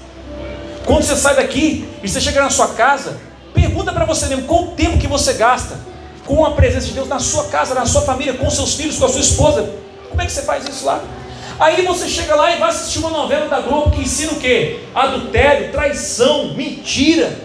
Quando 0.86 1.02
você 1.02 1.14
sai 1.14 1.36
daqui 1.36 1.86
e 2.02 2.08
você 2.08 2.20
chega 2.20 2.40
na 2.40 2.48
sua 2.48 2.68
casa, 2.68 3.20
Pergunta 3.54 3.92
para 3.92 4.04
você 4.04 4.26
mesmo: 4.26 4.44
qual 4.44 4.64
o 4.64 4.68
tempo 4.68 4.98
que 4.98 5.06
você 5.06 5.34
gasta 5.34 5.78
com 6.26 6.44
a 6.44 6.52
presença 6.52 6.86
de 6.86 6.92
Deus 6.92 7.08
na 7.08 7.18
sua 7.18 7.44
casa, 7.44 7.74
na 7.74 7.86
sua 7.86 8.02
família, 8.02 8.34
com 8.34 8.48
seus 8.50 8.74
filhos, 8.74 8.98
com 8.98 9.06
a 9.06 9.08
sua 9.08 9.20
esposa? 9.20 9.68
Como 10.08 10.20
é 10.20 10.26
que 10.26 10.32
você 10.32 10.42
faz 10.42 10.66
isso 10.68 10.84
lá? 10.84 11.02
Aí 11.58 11.84
você 11.84 12.08
chega 12.08 12.34
lá 12.34 12.54
e 12.54 12.58
vai 12.58 12.70
assistir 12.70 13.00
uma 13.00 13.10
novela 13.10 13.46
da 13.46 13.60
Globo 13.60 13.90
que 13.90 14.00
ensina 14.00 14.32
o 14.32 14.36
quê? 14.36 14.80
Adultério, 14.94 15.70
traição, 15.70 16.54
mentira, 16.54 17.38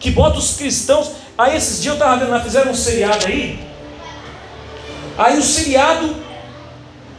que 0.00 0.10
bota 0.10 0.38
os 0.38 0.56
cristãos. 0.56 1.12
Aí 1.38 1.56
esses 1.56 1.80
dias 1.80 1.94
eu 1.94 1.94
estava 1.94 2.16
vendo 2.16 2.30
lá, 2.30 2.40
fizeram 2.40 2.72
um 2.72 2.74
seriado 2.74 3.26
aí. 3.26 3.60
Aí 5.16 5.38
o 5.38 5.42
seriado, 5.42 6.16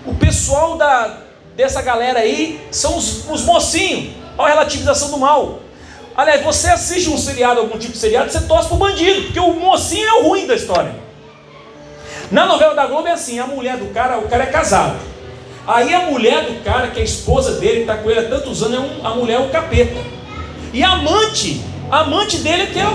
o 0.05 0.13
pessoal 0.15 0.77
da, 0.77 1.21
dessa 1.55 1.81
galera 1.81 2.19
aí 2.19 2.67
são 2.69 2.97
os, 2.97 3.29
os 3.29 3.43
mocinhos. 3.43 4.13
Olha 4.37 4.53
a 4.53 4.55
relativização 4.55 5.11
do 5.11 5.17
mal. 5.17 5.59
Aliás, 6.17 6.41
você 6.43 6.69
assiste 6.69 7.09
um 7.09 7.17
seriado, 7.17 7.59
algum 7.59 7.77
tipo 7.77 7.91
de 7.91 7.97
seriado, 7.97 8.31
você 8.31 8.39
torce 8.41 8.69
pro 8.69 8.77
bandido, 8.77 9.23
porque 9.23 9.39
o 9.39 9.53
mocinho 9.53 10.07
é 10.07 10.13
o 10.13 10.27
ruim 10.27 10.47
da 10.47 10.55
história. 10.55 10.95
Na 12.31 12.45
novela 12.45 12.73
da 12.73 12.85
Globo 12.85 13.07
é 13.07 13.11
assim, 13.11 13.37
a 13.37 13.45
mulher 13.45 13.77
do 13.77 13.93
cara, 13.93 14.17
o 14.17 14.27
cara 14.27 14.43
é 14.43 14.47
casado. 14.47 14.97
Aí 15.67 15.93
a 15.93 16.01
mulher 16.01 16.45
do 16.45 16.63
cara, 16.63 16.87
que 16.87 16.99
é 16.99 17.01
a 17.01 17.05
esposa 17.05 17.59
dele, 17.59 17.75
que 17.75 17.81
está 17.81 17.97
com 17.97 18.09
ele 18.09 18.19
há 18.19 18.29
tantos 18.29 18.63
anos, 18.63 18.77
é 18.77 18.79
um, 18.79 19.05
a 19.05 19.15
mulher 19.15 19.35
é 19.35 19.39
o 19.39 19.49
capeta. 19.49 19.99
E 20.71 20.83
a 20.83 20.91
amante, 20.91 21.61
a 21.91 21.99
amante 21.99 22.37
dele 22.37 22.67
que 22.67 22.79
é 22.79 22.85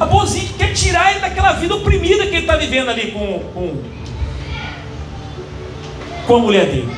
a 0.00 0.06
boazinha, 0.06 0.46
que 0.46 0.54
quer 0.54 0.72
tirar 0.72 1.10
ele 1.10 1.20
daquela 1.20 1.52
vida 1.52 1.74
oprimida 1.74 2.24
que 2.26 2.30
ele 2.30 2.38
está 2.38 2.56
vivendo 2.56 2.88
ali 2.88 3.10
com, 3.10 3.40
com, 3.52 3.82
com 6.26 6.34
a 6.34 6.38
mulher 6.38 6.66
dele. 6.66 6.88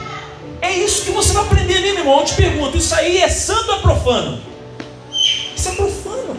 É 0.63 0.73
isso 0.73 1.05
que 1.05 1.11
você 1.11 1.33
vai 1.33 1.43
aprender 1.43 1.79
ali, 1.79 1.93
meu 1.93 2.01
irmão. 2.01 2.21
Eu 2.21 2.25
te 2.25 2.35
pergunto, 2.35 2.77
isso 2.77 2.95
aí 2.95 3.19
é 3.19 3.29
santo 3.29 3.71
ou 3.71 3.79
é 3.79 3.81
profano? 3.81 4.50
Isso 5.61 5.69
é 5.69 5.73
profano. 5.73 6.37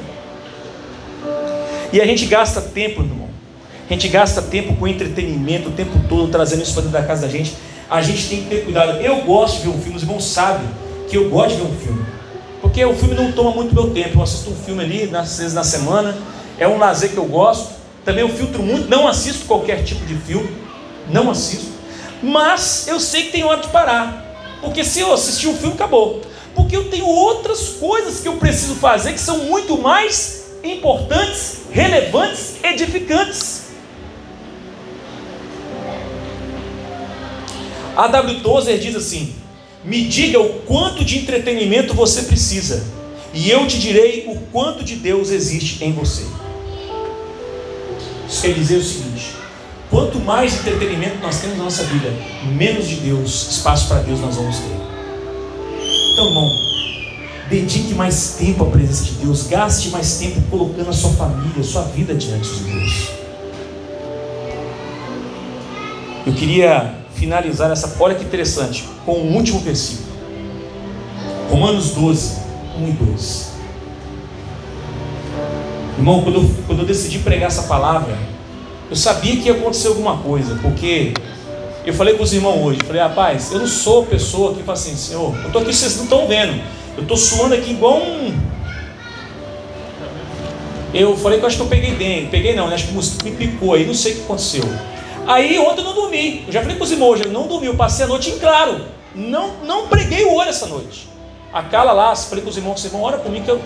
E 1.94 2.02
a 2.02 2.06
gente 2.08 2.26
gasta 2.26 2.60
tempo, 2.60 3.04
irmão. 3.04 3.30
A 3.88 3.94
gente 3.94 4.08
gasta 4.08 4.42
tempo 4.42 4.76
com 4.76 4.88
entretenimento 4.88 5.70
o 5.70 5.72
tempo 5.74 5.92
todo, 6.10 6.32
trazendo 6.32 6.64
isso 6.64 6.74
para 6.74 6.82
dentro 6.82 7.00
da 7.00 7.06
casa 7.06 7.22
da 7.22 7.28
gente. 7.28 7.54
A 7.88 8.02
gente 8.02 8.28
tem 8.28 8.42
que 8.42 8.50
ter 8.50 8.64
cuidado. 8.64 9.00
Eu 9.00 9.18
gosto 9.22 9.58
de 9.58 9.68
ver 9.68 9.78
um 9.78 9.80
filme, 9.80 9.98
os 9.98 10.02
irmãos 10.02 10.24
sabem 10.26 10.68
que 11.08 11.16
eu 11.16 11.30
gosto 11.30 11.56
de 11.56 11.62
ver 11.62 11.68
um 11.68 11.76
filme. 11.76 12.06
Porque 12.62 12.84
o 12.84 12.96
filme 12.96 13.14
não 13.14 13.32
toma 13.32 13.52
muito 13.52 13.76
meu 13.76 13.92
tempo. 13.92 14.18
Eu 14.18 14.24
assisto 14.24 14.50
um 14.50 14.56
filme 14.56 14.84
ali, 14.84 15.16
às 15.16 15.38
vezes 15.38 15.54
na 15.54 15.64
semana. 15.64 16.18
É 16.58 16.68
um 16.68 16.80
lazer 16.80 17.12
que 17.12 17.18
eu 17.18 17.26
gosto. 17.26 17.76
Também 18.04 18.22
eu 18.24 18.30
filtro 18.30 18.64
muito, 18.64 18.90
não 18.90 19.08
assisto 19.08 19.46
qualquer 19.46 19.84
tipo 19.84 20.04
de 20.04 20.16
filme. 20.16 20.50
Não 21.12 21.30
assisto. 21.30 21.68
Mas 22.24 22.88
eu 22.88 23.00
sei 23.00 23.26
que 23.26 23.34
tem 23.34 23.44
hora 23.44 23.62
de 23.62 23.68
parar. 23.68 24.26
Porque 24.62 24.84
se 24.84 25.00
eu 25.00 25.14
assistir 25.14 25.48
um 25.48 25.56
filme, 25.56 25.76
acabou. 25.76 26.22
Porque 26.56 26.76
eu 26.76 26.90
tenho 26.90 27.06
outras 27.06 27.70
coisas 27.80 28.20
que 28.20 28.28
eu 28.28 28.38
preciso 28.38 28.76
fazer 28.76 29.14
que 29.14 29.20
são 29.20 29.46
muito 29.46 29.78
mais 29.78 30.42
importantes, 30.64 31.62
relevantes, 31.72 32.56
edificantes. 32.64 33.62
A 37.96 38.08
W. 38.08 38.40
Tozer 38.42 38.80
diz 38.80 38.96
assim: 38.96 39.36
Me 39.84 40.06
diga 40.06 40.40
o 40.40 40.62
quanto 40.62 41.04
de 41.04 41.20
entretenimento 41.20 41.94
você 41.94 42.24
precisa, 42.24 42.86
e 43.34 43.50
eu 43.50 43.68
te 43.68 43.80
direi 43.80 44.26
o 44.28 44.40
quanto 44.52 44.84
de 44.84 44.96
Deus 44.96 45.30
existe 45.30 45.84
em 45.84 45.92
você. 45.92 46.24
Isso 48.28 48.42
quer 48.42 48.54
dizer 48.54 48.78
o 48.78 48.84
seguinte: 48.84 49.42
Quanto 49.90 50.20
mais 50.20 50.54
entretenimento 50.56 51.18
nós 51.22 51.42
temos 51.42 51.58
na 51.58 51.66
nossa 51.66 51.84
vida, 51.84 52.14
menos 52.56 52.88
de 52.88 52.96
Deus, 52.96 53.52
espaço 53.52 53.88
para 53.90 54.02
Deus 54.02 54.22
nós 54.22 54.36
vamos 54.36 54.58
ter. 54.58 54.81
Então, 56.12 56.28
irmão, 56.28 56.52
dedique 57.50 57.94
mais 57.94 58.36
tempo 58.38 58.64
à 58.64 58.68
presença 58.68 59.06
de 59.06 59.12
Deus, 59.14 59.48
gaste 59.48 59.90
mais 59.90 60.18
tempo 60.18 60.42
colocando 60.50 60.90
a 60.90 60.94
sua 60.94 61.12
família, 61.12 61.60
a 61.60 61.64
sua 61.64 61.84
vida 61.84 62.14
diante 62.14 62.50
de 62.50 62.64
Deus. 62.64 63.10
Eu 66.28 66.34
queria 66.34 66.96
finalizar 67.16 67.72
essa, 67.72 67.96
olha 68.00 68.16
que 68.16 68.24
interessante, 68.24 68.84
com 69.06 69.14
o 69.14 69.36
último 69.36 69.60
versículo. 69.60 70.12
Romanos 71.50 71.92
12, 71.92 72.38
1 72.78 72.88
e 72.88 72.92
2. 72.92 73.52
Irmão, 75.98 76.22
quando 76.24 76.36
eu, 76.36 76.56
quando 76.68 76.80
eu 76.80 76.86
decidi 76.86 77.20
pregar 77.20 77.48
essa 77.48 77.64
palavra, 77.64 78.18
eu 78.90 78.96
sabia 78.96 79.38
que 79.38 79.48
ia 79.48 79.54
acontecer 79.54 79.88
alguma 79.88 80.18
coisa, 80.18 80.60
porque 80.62 81.14
eu 81.86 81.94
falei 81.94 82.14
com 82.14 82.24
os 82.24 82.32
irmãos 82.34 82.64
hoje, 82.64 82.80
falei, 82.86 83.02
rapaz, 83.02 83.52
eu 83.52 83.60
não 83.60 83.68
sou 83.68 84.06
pessoa 84.06 84.54
que 84.54 84.62
fala 84.62 84.78
assim, 84.78 84.96
Senhor, 84.96 85.36
eu 85.36 85.48
estou 85.48 85.62
aqui, 85.62 85.74
vocês 85.74 85.98
não 85.98 86.04
estão 86.04 86.28
vendo, 86.28 86.62
eu 86.96 87.04
estou 87.04 87.18
suando 87.18 87.56
aqui 87.56 87.72
igual 87.72 87.98
um. 87.98 88.52
Eu 90.94 91.16
falei 91.16 91.40
que 91.40 91.46
eu 91.46 91.48
acho 91.48 91.56
que 91.56 91.64
eu 91.64 91.68
peguei 91.68 91.92
dengue, 91.92 92.28
peguei 92.28 92.54
não, 92.54 92.68
né? 92.68 92.76
acho 92.76 92.88
que 92.88 93.24
me 93.24 93.32
picou 93.32 93.74
aí, 93.74 93.86
não 93.86 93.94
sei 93.94 94.12
o 94.12 94.16
que 94.18 94.22
aconteceu. 94.24 94.64
Aí 95.26 95.58
ontem 95.58 95.82
eu 95.82 95.86
não 95.86 95.94
dormi, 95.94 96.44
eu 96.46 96.54
já 96.54 96.62
falei 96.62 96.78
com 96.78 96.84
os 96.84 96.92
irmãos 96.92 97.12
hoje, 97.12 97.26
eu 97.26 97.32
não 97.32 97.48
dormi, 97.48 97.68
eu 97.68 97.76
passei 97.76 98.06
a 98.06 98.08
noite 98.08 98.30
em 98.30 98.38
claro, 98.38 98.82
não, 99.16 99.52
não 99.64 99.88
preguei 99.88 100.26
o 100.26 100.34
olho 100.34 100.50
essa 100.50 100.68
noite. 100.68 101.08
A 101.54 101.64
Cala 101.64 101.94
lá, 101.94 102.16
falei 102.16 102.44
com 102.44 102.50
os 102.50 102.58
irmãos, 102.58 102.84
irmão, 102.86 103.02
ora 103.02 103.18
por 103.18 103.32
mim 103.32 103.42
que 103.42 103.50
eu 103.50 103.62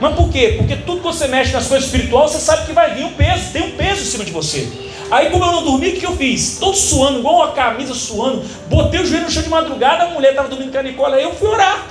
mas 0.00 0.14
por 0.14 0.30
quê? 0.30 0.54
Porque 0.56 0.76
tudo 0.76 0.98
que 0.98 1.06
você 1.06 1.28
mexe 1.28 1.52
nas 1.52 1.66
coisas 1.66 1.84
espirituais, 1.86 2.30
você 2.30 2.38
sabe 2.38 2.64
que 2.64 2.72
vai 2.72 2.94
vir 2.94 3.04
um 3.04 3.12
peso, 3.12 3.52
tem 3.52 3.62
um 3.62 3.72
peso 3.72 4.00
em 4.00 4.06
cima 4.06 4.24
de 4.24 4.32
você. 4.32 4.66
Aí, 5.10 5.28
como 5.30 5.44
eu 5.44 5.52
não 5.52 5.64
dormi, 5.64 5.88
o 5.88 5.96
que 5.96 6.06
eu 6.06 6.16
fiz? 6.16 6.58
Todo 6.58 6.76
suando, 6.76 7.18
igual 7.18 7.36
uma 7.36 7.52
camisa 7.52 7.94
suando, 7.94 8.44
botei 8.68 9.00
o 9.00 9.06
joelho 9.06 9.24
no 9.24 9.30
chão 9.30 9.42
de 9.42 9.48
madrugada, 9.48 10.04
a 10.04 10.10
mulher 10.10 10.30
estava 10.30 10.48
dormindo 10.48 10.70
com 10.70 10.78
a 10.78 10.82
Nicole, 10.82 11.14
aí 11.14 11.24
eu 11.24 11.34
fui 11.34 11.48
orar. 11.48 11.86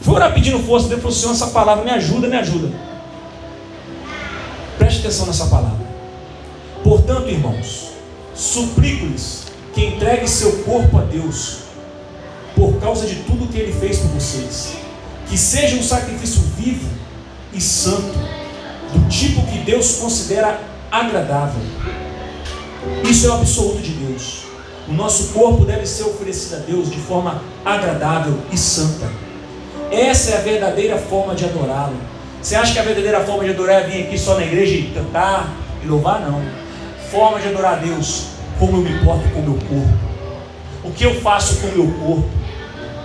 Fui 0.00 0.14
orar 0.14 0.34
pedindo 0.34 0.58
força, 0.60 0.88
Deus 0.88 1.00
falou: 1.00 1.16
Senhor, 1.16 1.32
essa 1.32 1.46
palavra 1.48 1.84
me 1.84 1.90
ajuda, 1.90 2.28
me 2.28 2.36
ajuda. 2.36 2.70
Preste 4.78 5.00
atenção 5.00 5.26
nessa 5.26 5.46
palavra. 5.46 5.86
Portanto, 6.84 7.28
irmãos, 7.28 7.92
suplico-lhes 8.34 9.46
que 9.74 9.86
entregue 9.86 10.28
seu 10.28 10.64
corpo 10.64 10.98
a 10.98 11.02
Deus, 11.02 11.60
por 12.54 12.78
causa 12.78 13.06
de 13.06 13.16
tudo 13.16 13.48
que 13.48 13.58
Ele 13.58 13.72
fez 13.72 13.98
por 13.98 14.08
vocês, 14.08 14.74
que 15.28 15.38
seja 15.38 15.76
um 15.76 15.82
sacrifício 15.82 16.42
vivo 16.56 16.88
e 17.52 17.60
santo, 17.60 18.18
do 18.92 19.08
tipo 19.08 19.46
que 19.46 19.58
Deus 19.58 19.96
considera 19.96 20.60
agradável. 20.90 21.62
Isso 23.04 23.26
é 23.26 23.30
o 23.30 23.34
absoluto 23.34 23.80
de 23.80 23.92
Deus. 23.92 24.44
O 24.88 24.92
nosso 24.92 25.32
corpo 25.32 25.64
deve 25.64 25.86
ser 25.86 26.04
oferecido 26.04 26.56
a 26.56 26.58
Deus 26.60 26.90
de 26.90 26.98
forma 26.98 27.42
agradável 27.64 28.38
e 28.50 28.56
santa. 28.56 29.06
Essa 29.90 30.32
é 30.32 30.36
a 30.38 30.40
verdadeira 30.40 30.96
forma 30.96 31.34
de 31.34 31.44
adorá-lo. 31.44 31.96
Você 32.40 32.54
acha 32.54 32.72
que 32.72 32.78
a 32.78 32.82
verdadeira 32.82 33.20
forma 33.20 33.44
de 33.44 33.50
adorar 33.50 33.82
é 33.82 33.86
vir 33.86 34.02
aqui 34.04 34.18
só 34.18 34.34
na 34.34 34.44
igreja 34.44 34.74
e 34.74 34.90
cantar 34.94 35.52
e 35.82 35.86
louvar? 35.86 36.20
Não. 36.20 36.42
Forma 37.10 37.40
de 37.40 37.48
adorar 37.48 37.74
a 37.74 37.76
Deus, 37.76 38.26
como 38.58 38.78
eu 38.78 38.82
me 38.82 39.04
porto 39.04 39.28
com 39.32 39.40
o 39.40 39.42
meu 39.42 39.54
corpo. 39.54 39.98
O 40.84 40.90
que 40.92 41.04
eu 41.04 41.20
faço 41.20 41.56
com 41.56 41.66
o 41.66 41.72
meu 41.72 41.98
corpo 41.98 42.28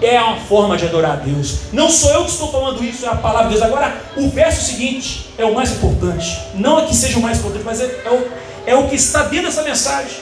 é 0.01 0.21
uma 0.21 0.37
forma 0.37 0.77
de 0.77 0.85
adorar 0.85 1.11
a 1.11 1.15
Deus. 1.15 1.59
Não 1.71 1.89
sou 1.89 2.11
eu 2.11 2.25
que 2.25 2.31
estou 2.31 2.51
falando 2.51 2.83
isso, 2.83 3.05
é 3.05 3.09
a 3.09 3.15
palavra 3.15 3.49
de 3.49 3.55
Deus. 3.55 3.63
Agora, 3.63 3.95
o 4.17 4.29
verso 4.29 4.63
seguinte 4.63 5.29
é 5.37 5.45
o 5.45 5.53
mais 5.55 5.71
importante. 5.71 6.39
Não 6.55 6.79
é 6.79 6.85
que 6.85 6.95
seja 6.95 7.17
o 7.17 7.21
mais 7.21 7.39
importante, 7.39 7.63
mas 7.65 7.81
é, 7.81 7.85
é, 8.05 8.09
o, 8.09 8.27
é 8.65 8.75
o 8.75 8.87
que 8.87 8.95
está 8.95 9.23
dentro 9.23 9.47
dessa 9.47 9.63
mensagem. 9.63 10.17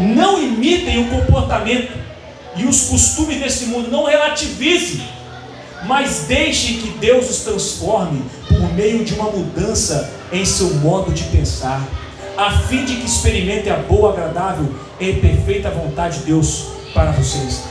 Não 0.00 0.42
imitem 0.42 1.04
o 1.04 1.08
comportamento 1.10 1.92
e 2.56 2.64
os 2.64 2.82
costumes 2.82 3.38
desse 3.38 3.66
mundo, 3.66 3.90
não 3.90 4.04
relativize, 4.04 5.02
mas 5.86 6.24
deixe 6.28 6.74
que 6.74 6.90
Deus 6.98 7.30
os 7.30 7.40
transforme 7.40 8.22
por 8.48 8.72
meio 8.74 9.04
de 9.04 9.14
uma 9.14 9.30
mudança 9.30 10.10
em 10.32 10.44
seu 10.44 10.74
modo 10.74 11.12
de 11.12 11.24
pensar, 11.24 11.82
a 12.36 12.50
fim 12.50 12.84
de 12.84 12.96
que 12.96 13.06
experimentem 13.06 13.72
a 13.72 13.76
boa, 13.76 14.12
agradável 14.12 14.72
e 14.98 15.12
perfeita 15.14 15.70
vontade 15.70 16.18
de 16.18 16.26
Deus 16.26 16.66
para 16.94 17.10
vocês. 17.12 17.64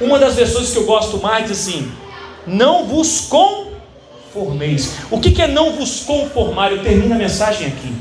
Uma 0.00 0.18
das 0.18 0.34
versões 0.34 0.70
que 0.70 0.78
eu 0.78 0.84
gosto 0.84 1.18
mais 1.18 1.46
diz 1.46 1.60
assim: 1.60 1.92
Não 2.46 2.86
vos 2.86 3.28
conformeis. 3.28 4.94
O 5.10 5.20
que 5.20 5.40
é 5.40 5.46
não 5.46 5.76
vos 5.76 6.00
conformar? 6.00 6.72
Eu 6.72 6.82
termino 6.82 7.14
a 7.14 7.18
mensagem 7.18 7.66
aqui. 7.66 7.92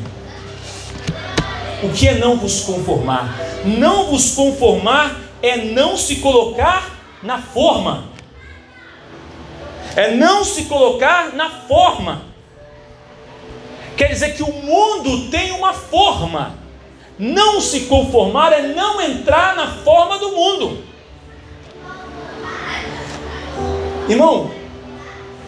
O 1.82 1.90
que 1.90 2.08
é 2.08 2.16
não 2.16 2.38
vos 2.38 2.62
conformar? 2.62 3.38
Não 3.66 4.08
vos 4.08 4.32
conformar 4.32 5.16
é 5.42 5.58
não 5.58 5.98
se 5.98 6.18
colocar 6.18 7.00
na 7.24 7.42
forma. 7.42 8.06
É 9.96 10.12
não 10.12 10.44
se 10.44 10.66
colocar 10.66 11.34
na 11.34 11.50
forma. 11.50 12.24
Quer 13.96 14.10
dizer 14.10 14.36
que 14.36 14.44
o 14.44 14.52
mundo 14.52 15.30
tem 15.30 15.52
uma 15.52 15.74
forma. 15.74 16.58
Não 17.18 17.60
se 17.60 17.82
conformar 17.82 18.54
é 18.54 18.62
não 18.74 19.02
entrar 19.02 19.56
na 19.56 19.68
forma 19.78 20.18
do 20.18 20.32
mundo. 20.32 20.84
Irmão, 24.08 24.52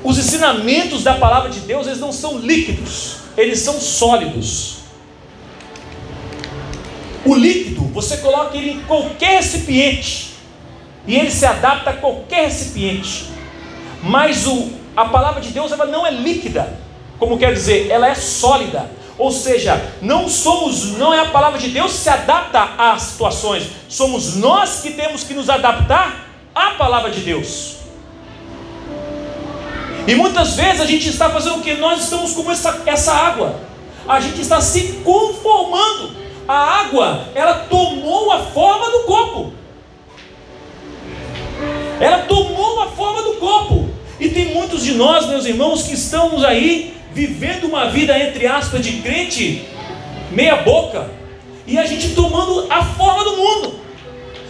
os 0.03 0.17
ensinamentos 0.17 1.03
da 1.03 1.15
palavra 1.15 1.49
de 1.49 1.61
Deus, 1.61 1.87
eles 1.87 1.99
não 1.99 2.11
são 2.11 2.37
líquidos, 2.37 3.17
eles 3.37 3.59
são 3.59 3.79
sólidos. 3.79 4.80
O 7.31 7.35
líquido, 7.35 7.83
você 7.93 8.17
coloca 8.17 8.57
ele 8.57 8.71
em 8.71 8.81
qualquer 8.81 9.37
recipiente, 9.37 10.31
e 11.07 11.15
ele 11.15 11.31
se 11.31 11.45
adapta 11.45 11.91
a 11.91 11.93
qualquer 11.93 12.47
recipiente. 12.47 13.27
Mas 14.03 14.45
o, 14.45 14.73
a 14.97 15.05
palavra 15.05 15.39
de 15.39 15.47
Deus 15.47 15.71
ela 15.71 15.85
não 15.85 16.05
é 16.05 16.11
líquida, 16.11 16.77
como 17.17 17.37
quer 17.37 17.53
dizer, 17.53 17.89
ela 17.89 18.05
é 18.05 18.15
sólida. 18.15 18.91
Ou 19.17 19.31
seja, 19.31 19.81
não 20.01 20.27
somos, 20.27 20.97
não 20.97 21.13
é 21.13 21.21
a 21.21 21.29
palavra 21.29 21.57
de 21.57 21.69
Deus 21.69 21.93
que 21.93 21.99
se 21.99 22.09
adapta 22.09 22.71
às 22.77 23.03
situações, 23.03 23.63
somos 23.87 24.35
nós 24.35 24.81
que 24.81 24.91
temos 24.91 25.23
que 25.23 25.33
nos 25.33 25.49
adaptar 25.49 26.27
à 26.53 26.71
palavra 26.71 27.11
de 27.11 27.21
Deus. 27.21 27.77
E 30.05 30.13
muitas 30.15 30.57
vezes 30.57 30.81
a 30.81 30.85
gente 30.85 31.07
está 31.07 31.29
fazendo 31.29 31.59
o 31.59 31.61
que? 31.61 31.75
Nós 31.75 32.03
estamos 32.03 32.33
como 32.33 32.51
essa, 32.51 32.81
essa 32.85 33.13
água. 33.13 33.57
A 34.05 34.19
gente 34.19 34.41
está 34.41 34.59
se 34.59 34.99
conformando. 35.05 36.19
A 36.47 36.81
água, 36.81 37.27
ela 37.35 37.53
tomou 37.69 38.31
a 38.31 38.39
forma 38.39 38.89
do 38.91 38.99
copo. 39.03 39.53
Ela 41.99 42.19
tomou 42.19 42.81
a 42.81 42.87
forma 42.87 43.21
do 43.21 43.33
copo. 43.33 43.89
E 44.19 44.29
tem 44.29 44.53
muitos 44.53 44.83
de 44.83 44.93
nós, 44.93 45.27
meus 45.27 45.45
irmãos, 45.45 45.83
que 45.83 45.93
estamos 45.93 46.43
aí 46.43 46.95
vivendo 47.13 47.65
uma 47.65 47.89
vida, 47.89 48.17
entre 48.19 48.47
aspas, 48.47 48.81
de 48.81 49.01
crente 49.01 49.65
meia 50.31 50.57
boca. 50.57 51.09
E 51.67 51.77
a 51.77 51.85
gente 51.85 52.13
tomando 52.15 52.71
a 52.71 52.83
forma 52.83 53.23
do 53.23 53.37
mundo. 53.37 53.79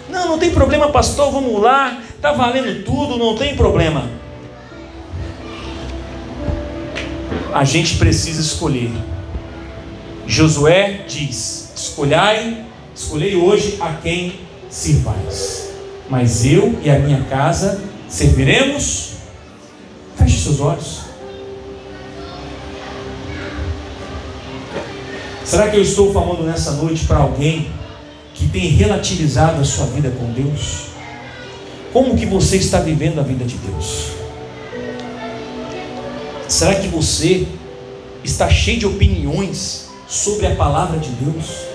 Não, 0.09 0.29
não 0.29 0.39
tem 0.39 0.51
problema, 0.51 0.89
pastor, 0.89 1.31
vamos 1.31 1.61
lá, 1.61 2.01
está 2.15 2.31
valendo 2.31 2.83
tudo, 2.83 3.17
não 3.17 3.35
tem 3.35 3.55
problema. 3.55 4.09
A 7.53 7.63
gente 7.63 7.97
precisa 7.97 8.41
escolher. 8.41 8.91
Josué 10.25 11.05
diz: 11.07 11.60
escolhai, 11.81 12.65
escolhei 12.95 13.35
hoje 13.35 13.77
a 13.81 13.93
quem 13.93 14.39
sirvais. 14.69 15.69
Mas 16.09 16.45
eu 16.45 16.77
e 16.83 16.89
a 16.89 16.99
minha 16.99 17.23
casa 17.23 17.81
serviremos. 18.07 19.13
Feche 20.15 20.43
seus 20.43 20.59
olhos. 20.59 21.01
Será 25.43 25.69
que 25.69 25.77
eu 25.77 25.81
estou 25.81 26.13
falando 26.13 26.43
nessa 26.43 26.73
noite 26.73 27.05
para 27.05 27.17
alguém 27.17 27.71
que 28.33 28.47
tem 28.47 28.67
relativizado 28.67 29.59
a 29.59 29.65
sua 29.65 29.85
vida 29.87 30.11
com 30.11 30.31
Deus? 30.31 30.91
Como 31.91 32.15
que 32.15 32.25
você 32.25 32.57
está 32.57 32.79
vivendo 32.79 33.19
a 33.19 33.23
vida 33.23 33.43
de 33.43 33.57
Deus? 33.57 34.11
Será 36.47 36.75
que 36.75 36.87
você 36.87 37.47
está 38.23 38.49
cheio 38.49 38.79
de 38.79 38.85
opiniões 38.85 39.89
sobre 40.07 40.45
a 40.47 40.55
palavra 40.55 40.99
de 40.99 41.09
Deus? 41.09 41.70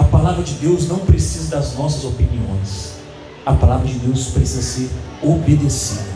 A 0.00 0.04
palavra 0.04 0.42
de 0.42 0.54
Deus 0.54 0.88
não 0.88 1.00
precisa 1.00 1.54
das 1.54 1.76
nossas 1.76 2.04
opiniões. 2.04 2.94
A 3.44 3.52
palavra 3.52 3.86
de 3.86 3.98
Deus 3.98 4.28
precisa 4.28 4.62
ser 4.62 4.90
obedecida. 5.22 6.08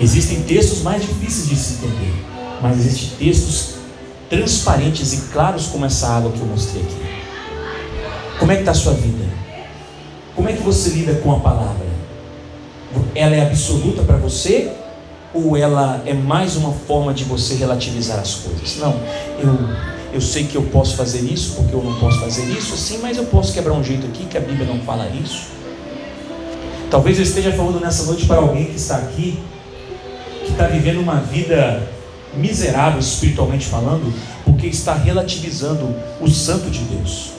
Existem 0.00 0.42
textos 0.44 0.82
mais 0.82 1.02
difíceis 1.02 1.48
de 1.48 1.56
se 1.56 1.74
entender, 1.74 2.14
mas 2.62 2.78
existem 2.78 3.08
textos 3.18 3.74
transparentes 4.30 5.12
e 5.12 5.32
claros 5.32 5.66
como 5.66 5.84
essa 5.84 6.06
água 6.06 6.30
que 6.30 6.38
eu 6.38 6.46
mostrei 6.46 6.82
aqui. 6.82 7.02
Como 8.38 8.52
é 8.52 8.54
que 8.54 8.62
está 8.62 8.70
a 8.70 8.74
sua 8.74 8.92
vida? 8.92 9.24
Como 10.36 10.48
é 10.48 10.52
que 10.52 10.62
você 10.62 10.90
lida 10.90 11.14
com 11.16 11.32
a 11.32 11.40
palavra? 11.40 11.86
Ela 13.12 13.34
é 13.34 13.42
absoluta 13.42 14.02
para 14.04 14.16
você 14.18 14.70
ou 15.34 15.56
ela 15.56 16.00
é 16.06 16.14
mais 16.14 16.54
uma 16.54 16.70
forma 16.72 17.12
de 17.12 17.24
você 17.24 17.56
relativizar 17.56 18.20
as 18.20 18.36
coisas? 18.36 18.76
Não, 18.76 18.94
eu 19.40 19.95
eu 20.16 20.20
sei 20.20 20.44
que 20.44 20.56
eu 20.56 20.62
posso 20.62 20.96
fazer 20.96 21.20
isso 21.20 21.56
porque 21.56 21.74
eu 21.74 21.82
não 21.82 21.94
posso 22.00 22.18
fazer 22.20 22.44
isso, 22.44 22.74
sim, 22.74 22.98
mas 23.02 23.18
eu 23.18 23.26
posso 23.26 23.52
quebrar 23.52 23.74
um 23.74 23.84
jeito 23.84 24.06
aqui 24.06 24.24
que 24.24 24.38
a 24.38 24.40
Bíblia 24.40 24.66
não 24.66 24.80
fala 24.80 25.06
isso. 25.10 25.48
Talvez 26.90 27.18
eu 27.18 27.22
esteja 27.22 27.52
falando 27.52 27.78
nessa 27.78 28.04
noite 28.04 28.24
para 28.24 28.36
alguém 28.36 28.64
que 28.64 28.76
está 28.76 28.96
aqui, 28.96 29.38
que 30.42 30.52
está 30.52 30.68
vivendo 30.68 31.00
uma 31.00 31.16
vida 31.16 31.86
miserável 32.34 32.98
espiritualmente 32.98 33.66
falando, 33.66 34.10
porque 34.42 34.66
está 34.68 34.94
relativizando 34.94 35.94
o 36.18 36.30
santo 36.30 36.70
de 36.70 36.78
Deus. 36.84 37.32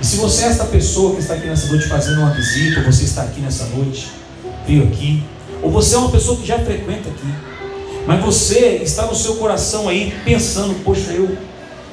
E 0.00 0.04
se 0.04 0.16
você 0.16 0.46
é 0.46 0.48
esta 0.48 0.64
pessoa 0.64 1.14
que 1.14 1.20
está 1.20 1.34
aqui 1.34 1.46
nessa 1.46 1.68
noite 1.68 1.86
fazendo 1.86 2.22
uma 2.22 2.30
visita, 2.30 2.80
ou 2.80 2.86
você 2.86 3.04
está 3.04 3.22
aqui 3.22 3.40
nessa 3.40 3.66
noite, 3.66 4.10
veio 4.66 4.82
aqui, 4.82 5.22
ou 5.62 5.70
você 5.70 5.94
é 5.94 5.98
uma 5.98 6.10
pessoa 6.10 6.36
que 6.36 6.44
já 6.44 6.58
frequenta 6.58 7.08
aqui, 7.08 7.49
mas 8.06 8.22
você 8.22 8.80
está 8.82 9.06
no 9.06 9.14
seu 9.14 9.36
coração 9.36 9.88
aí 9.88 10.12
pensando, 10.24 10.74
poxa, 10.84 11.12
eu 11.12 11.36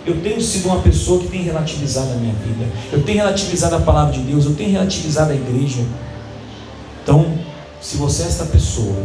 eu 0.07 0.21
tenho 0.21 0.39
sido 0.39 0.67
uma 0.67 0.79
pessoa 0.79 1.19
que 1.19 1.27
tem 1.27 1.41
relativizado 1.41 2.13
a 2.13 2.15
minha 2.15 2.33
vida, 2.33 2.65
eu 2.93 3.03
tenho 3.03 3.17
relativizado 3.17 3.75
a 3.75 3.81
palavra 3.81 4.13
de 4.13 4.21
Deus, 4.21 4.45
eu 4.45 4.55
tenho 4.55 4.71
relativizado 4.71 5.33
a 5.33 5.35
igreja. 5.35 5.81
Então, 7.03 7.37
se 7.81 7.97
você 7.97 8.23
é 8.23 8.27
esta 8.27 8.45
pessoa, 8.45 8.95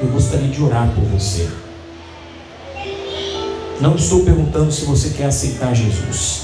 eu 0.00 0.06
gostaria 0.08 0.46
de 0.46 0.62
orar 0.62 0.88
por 0.94 1.02
você. 1.06 1.48
Não 3.80 3.96
estou 3.96 4.24
perguntando 4.24 4.70
se 4.70 4.84
você 4.84 5.10
quer 5.10 5.24
aceitar 5.24 5.74
Jesus. 5.74 6.42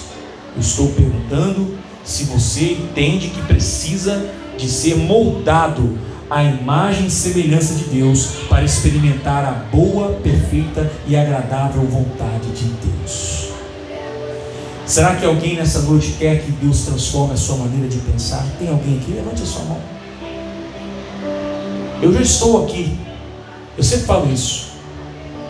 Eu 0.57 0.61
estou 0.61 0.89
perguntando 0.89 1.79
se 2.05 2.25
você 2.25 2.73
entende 2.73 3.29
que 3.29 3.41
precisa 3.43 4.29
de 4.59 4.69
ser 4.69 4.97
moldado 4.97 5.97
à 6.31 6.45
imagem 6.45 7.07
e 7.07 7.11
semelhança 7.11 7.75
de 7.75 7.85
Deus 7.85 8.27
para 8.49 8.63
experimentar 8.63 9.45
a 9.45 9.51
boa, 9.51 10.13
perfeita 10.23 10.91
e 11.07 11.17
agradável 11.17 11.83
vontade 11.83 12.51
de 12.55 12.65
Deus. 12.65 13.51
Será 14.87 15.17
que 15.17 15.25
alguém 15.25 15.57
nessa 15.57 15.83
noite 15.83 16.15
quer 16.19 16.43
que 16.43 16.51
Deus 16.53 16.83
transforme 16.83 17.35
a 17.35 17.37
sua 17.37 17.57
maneira 17.57 17.89
de 17.89 17.99
pensar? 17.99 18.45
Tem 18.59 18.69
alguém 18.69 18.99
aqui? 18.99 19.13
Levante 19.13 19.43
a 19.43 19.47
sua 19.47 19.65
mão. 19.65 19.81
Eu 22.03 22.13
já 22.13 22.21
estou 22.23 22.65
aqui 22.65 22.97
eu 23.81 23.85
sempre 23.85 24.05
falo 24.05 24.31
isso. 24.31 24.73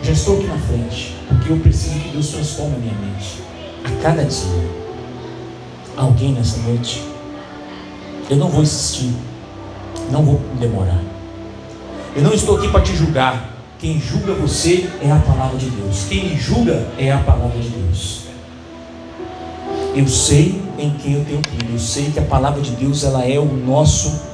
Já 0.04 0.12
estou 0.12 0.38
aqui 0.38 0.46
na 0.46 0.56
frente, 0.56 1.16
porque 1.28 1.50
eu 1.50 1.58
preciso 1.58 1.98
que 1.98 2.10
Deus 2.10 2.28
transforme 2.28 2.76
a 2.76 2.78
minha 2.78 2.94
mente. 2.94 3.42
A 3.82 4.02
cada 4.02 4.24
dia. 4.24 4.70
Alguém 5.96 6.32
nessa 6.32 6.58
noite. 6.58 7.02
Eu 8.30 8.36
não 8.36 8.48
vou 8.48 8.62
insistir. 8.62 9.12
Não 10.10 10.24
vou 10.24 10.40
demorar. 10.58 11.00
Eu 12.14 12.22
não 12.22 12.32
estou 12.32 12.56
aqui 12.56 12.68
para 12.68 12.80
te 12.80 12.94
julgar. 12.94 13.50
Quem 13.78 13.98
julga 14.00 14.34
você 14.34 14.88
é 15.00 15.10
a 15.10 15.16
palavra 15.16 15.56
de 15.56 15.70
Deus. 15.70 16.04
Quem 16.08 16.28
me 16.28 16.36
julga 16.36 16.86
é 16.98 17.10
a 17.10 17.18
palavra 17.18 17.58
de 17.58 17.68
Deus. 17.68 18.22
Eu 19.94 20.06
sei 20.06 20.60
em 20.78 20.90
quem 20.90 21.14
eu 21.14 21.24
tenho 21.24 21.40
crido. 21.40 21.72
Eu 21.72 21.78
sei 21.78 22.10
que 22.10 22.18
a 22.18 22.24
palavra 22.24 22.60
de 22.60 22.72
Deus 22.72 23.04
ela 23.04 23.24
é 23.24 23.38
o 23.38 23.44
nosso 23.44 24.30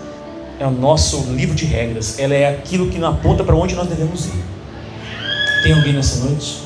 é 0.59 0.67
o 0.67 0.71
nosso 0.71 1.19
livro 1.33 1.55
de 1.55 1.67
regras, 1.67 2.19
ela 2.19 2.35
é 2.35 2.49
aquilo 2.49 2.89
que 2.89 2.99
nos 2.99 3.11
aponta 3.11 3.45
para 3.45 3.55
onde 3.55 3.75
nós 3.75 3.89
devemos 3.89 4.27
ir. 4.27 4.43
Tem 5.63 5.73
alguém 5.73 5.93
nessa 5.93 6.25
noite? 6.25 6.63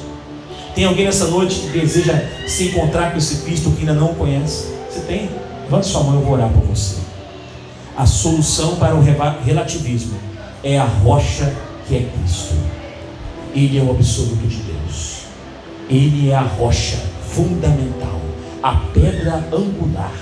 Tem 0.74 0.84
alguém 0.84 1.06
nessa 1.06 1.26
noite 1.26 1.60
que 1.60 1.78
deseja 1.78 2.22
se 2.46 2.68
encontrar 2.68 3.10
com 3.10 3.18
esse 3.18 3.38
Cristo 3.38 3.70
que 3.72 3.80
ainda 3.80 3.94
não 3.94 4.14
conhece? 4.14 4.68
Você 4.88 5.00
tem? 5.00 5.28
Levante 5.64 5.86
sua 5.86 6.04
mão, 6.04 6.14
eu 6.14 6.20
vou 6.20 6.34
orar 6.34 6.48
por 6.50 6.62
você. 6.62 6.96
A 8.00 8.06
solução 8.06 8.76
para 8.76 8.94
o 8.94 9.02
relativismo 9.44 10.18
é 10.64 10.78
a 10.78 10.84
rocha 10.84 11.54
que 11.86 11.96
é 11.96 12.08
Cristo. 12.10 12.54
Ele 13.54 13.78
é 13.78 13.82
o 13.82 13.90
absoluto 13.90 14.46
de 14.46 14.56
Deus. 14.56 15.24
Ele 15.86 16.30
é 16.30 16.34
a 16.34 16.40
rocha 16.40 16.96
fundamental, 17.28 18.18
a 18.62 18.76
pedra 18.94 19.44
angular 19.52 20.14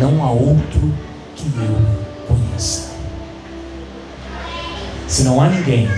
não 0.00 0.24
há 0.24 0.30
outro 0.32 0.92
que 1.36 1.46
eu 1.46 2.26
conheça. 2.26 2.90
Se 5.06 5.22
não 5.22 5.40
há 5.40 5.48
ninguém, 5.48 5.88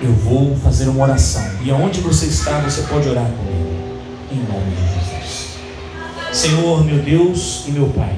eu 0.00 0.12
vou 0.14 0.56
fazer 0.56 0.88
uma 0.88 1.04
oração. 1.04 1.44
E 1.62 1.70
aonde 1.70 2.00
você 2.00 2.26
está, 2.26 2.60
você 2.60 2.80
pode 2.82 3.10
orar 3.10 3.26
comigo. 3.26 3.70
Em 4.32 4.36
nome 4.36 4.70
de 4.70 4.94
Jesus. 4.94 5.09
Senhor, 6.32 6.84
meu 6.84 6.98
Deus 6.98 7.64
e 7.66 7.72
meu 7.72 7.88
Pai, 7.88 8.16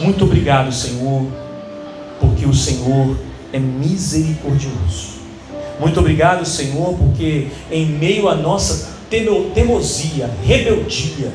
muito 0.00 0.24
obrigado, 0.24 0.72
Senhor, 0.72 1.26
porque 2.18 2.46
o 2.46 2.54
Senhor 2.54 3.14
é 3.52 3.58
misericordioso. 3.58 5.20
Muito 5.78 6.00
obrigado, 6.00 6.46
Senhor, 6.46 6.94
porque 6.94 7.48
em 7.70 7.84
meio 7.86 8.26
à 8.28 8.34
nossa 8.34 8.88
teimosia, 9.10 10.30
rebeldia, 10.42 11.30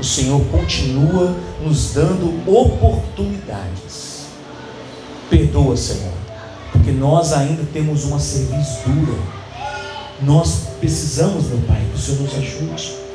o 0.00 0.04
Senhor 0.04 0.42
continua 0.46 1.36
nos 1.62 1.92
dando 1.92 2.42
oportunidades. 2.46 4.26
Perdoa, 5.28 5.76
Senhor, 5.76 6.12
porque 6.72 6.90
nós 6.90 7.34
ainda 7.34 7.64
temos 7.72 8.04
uma 8.04 8.18
servidura. 8.18 9.18
Nós 10.22 10.68
precisamos, 10.80 11.48
meu 11.48 11.58
Pai, 11.66 11.82
que 11.92 11.98
o 11.98 12.00
Senhor 12.00 12.22
nos 12.22 12.34
ajude. 12.34 13.05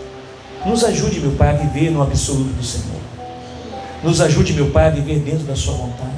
Nos 0.66 0.84
ajude, 0.84 1.20
meu 1.20 1.32
Pai, 1.32 1.50
a 1.50 1.54
viver 1.54 1.90
no 1.92 2.02
absoluto 2.02 2.54
do 2.54 2.64
Senhor. 2.64 3.02
Nos 4.04 4.22
ajude, 4.22 4.54
meu 4.54 4.70
Pai, 4.70 4.88
a 4.88 4.92
viver 4.92 5.20
dentro 5.20 5.46
da 5.46 5.56
Sua 5.56 5.74
vontade. 5.74 6.12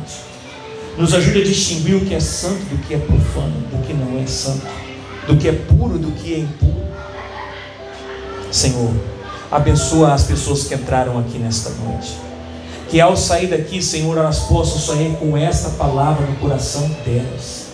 Nos 0.97 1.13
ajude 1.13 1.41
a 1.41 1.43
distinguir 1.45 1.95
o 1.95 2.05
que 2.05 2.13
é 2.13 2.19
santo 2.19 2.63
do 2.65 2.77
que 2.85 2.93
é 2.93 2.97
profano, 2.97 3.61
do 3.71 3.85
que 3.85 3.93
não 3.93 4.21
é 4.21 4.27
santo, 4.27 4.67
do 5.27 5.37
que 5.37 5.47
é 5.47 5.53
puro 5.53 5.97
do 5.97 6.11
que 6.11 6.33
é 6.33 6.39
impuro. 6.39 6.83
Senhor, 8.51 8.93
Abençoa 9.53 10.15
as 10.15 10.23
pessoas 10.23 10.63
que 10.63 10.73
entraram 10.73 11.19
aqui 11.19 11.37
nesta 11.37 11.69
noite. 11.69 12.17
Que 12.89 12.99
ao 12.99 13.15
sair 13.15 13.45
daqui, 13.45 13.83
Senhor, 13.83 14.17
elas 14.17 14.39
possam 14.39 14.79
sair 14.79 15.15
com 15.17 15.37
esta 15.37 15.69
palavra 15.69 16.25
no 16.25 16.35
coração 16.37 16.89
delas, 17.05 17.67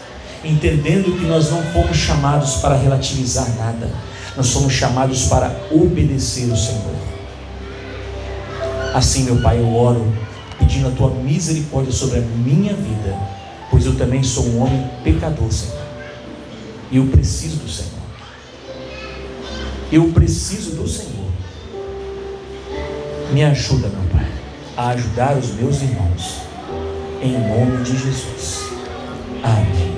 entendendo 0.43 1.17
que 1.17 1.25
nós 1.25 1.49
não 1.49 1.63
fomos 1.71 1.95
chamados 1.95 2.55
para 2.55 2.75
relativizar 2.75 3.49
nada, 3.55 3.89
nós 4.39 4.53
fomos 4.53 4.71
chamados 4.71 5.25
para 5.25 5.53
obedecer 5.69 6.49
o 6.49 6.55
Senhor. 6.55 6.95
Assim, 8.93 9.25
meu 9.25 9.41
Pai, 9.41 9.59
eu 9.59 9.75
oro 9.75 10.13
pedindo 10.57 10.87
a 10.87 10.91
tua 10.91 11.09
misericórdia 11.09 11.91
sobre 11.91 12.19
a 12.19 12.21
minha 12.21 12.73
vida, 12.73 13.19
pois 13.69 13.85
eu 13.85 13.97
também 13.97 14.23
sou 14.23 14.45
um 14.45 14.61
homem 14.61 14.89
pecador, 15.03 15.51
Senhor. 15.51 15.83
E 16.89 16.95
eu 16.95 17.07
preciso 17.07 17.57
do 17.57 17.69
Senhor. 17.69 17.89
Eu 19.91 20.09
preciso 20.13 20.71
do 20.77 20.87
Senhor. 20.87 21.29
Me 23.33 23.43
ajuda, 23.43 23.89
meu 23.89 24.09
Pai, 24.09 24.25
a 24.77 24.91
ajudar 24.91 25.37
os 25.37 25.49
meus 25.55 25.81
irmãos. 25.81 26.35
Em 27.21 27.33
nome 27.33 27.83
de 27.83 27.91
Jesus. 27.91 28.69
Amém. 29.43 29.88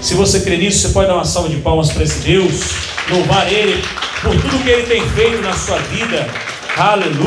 Se 0.00 0.14
você 0.14 0.40
crê 0.40 0.56
nisso, 0.56 0.80
você 0.80 0.88
pode 0.94 1.08
dar 1.08 1.14
uma 1.14 1.24
salva 1.24 1.48
de 1.48 1.56
palmas 1.56 1.92
para 1.92 2.02
esse 2.02 2.20
Deus, 2.20 2.72
louvar 3.10 3.52
Ele. 3.52 3.82
por 4.22 4.34
tudo 4.34 4.62
que 4.62 4.68
ele 4.68 4.82
tem 4.86 5.08
feito 5.10 5.42
na 5.42 5.52
sua 5.52 5.78
vida. 5.78 6.26
Aleluia. 6.76 7.18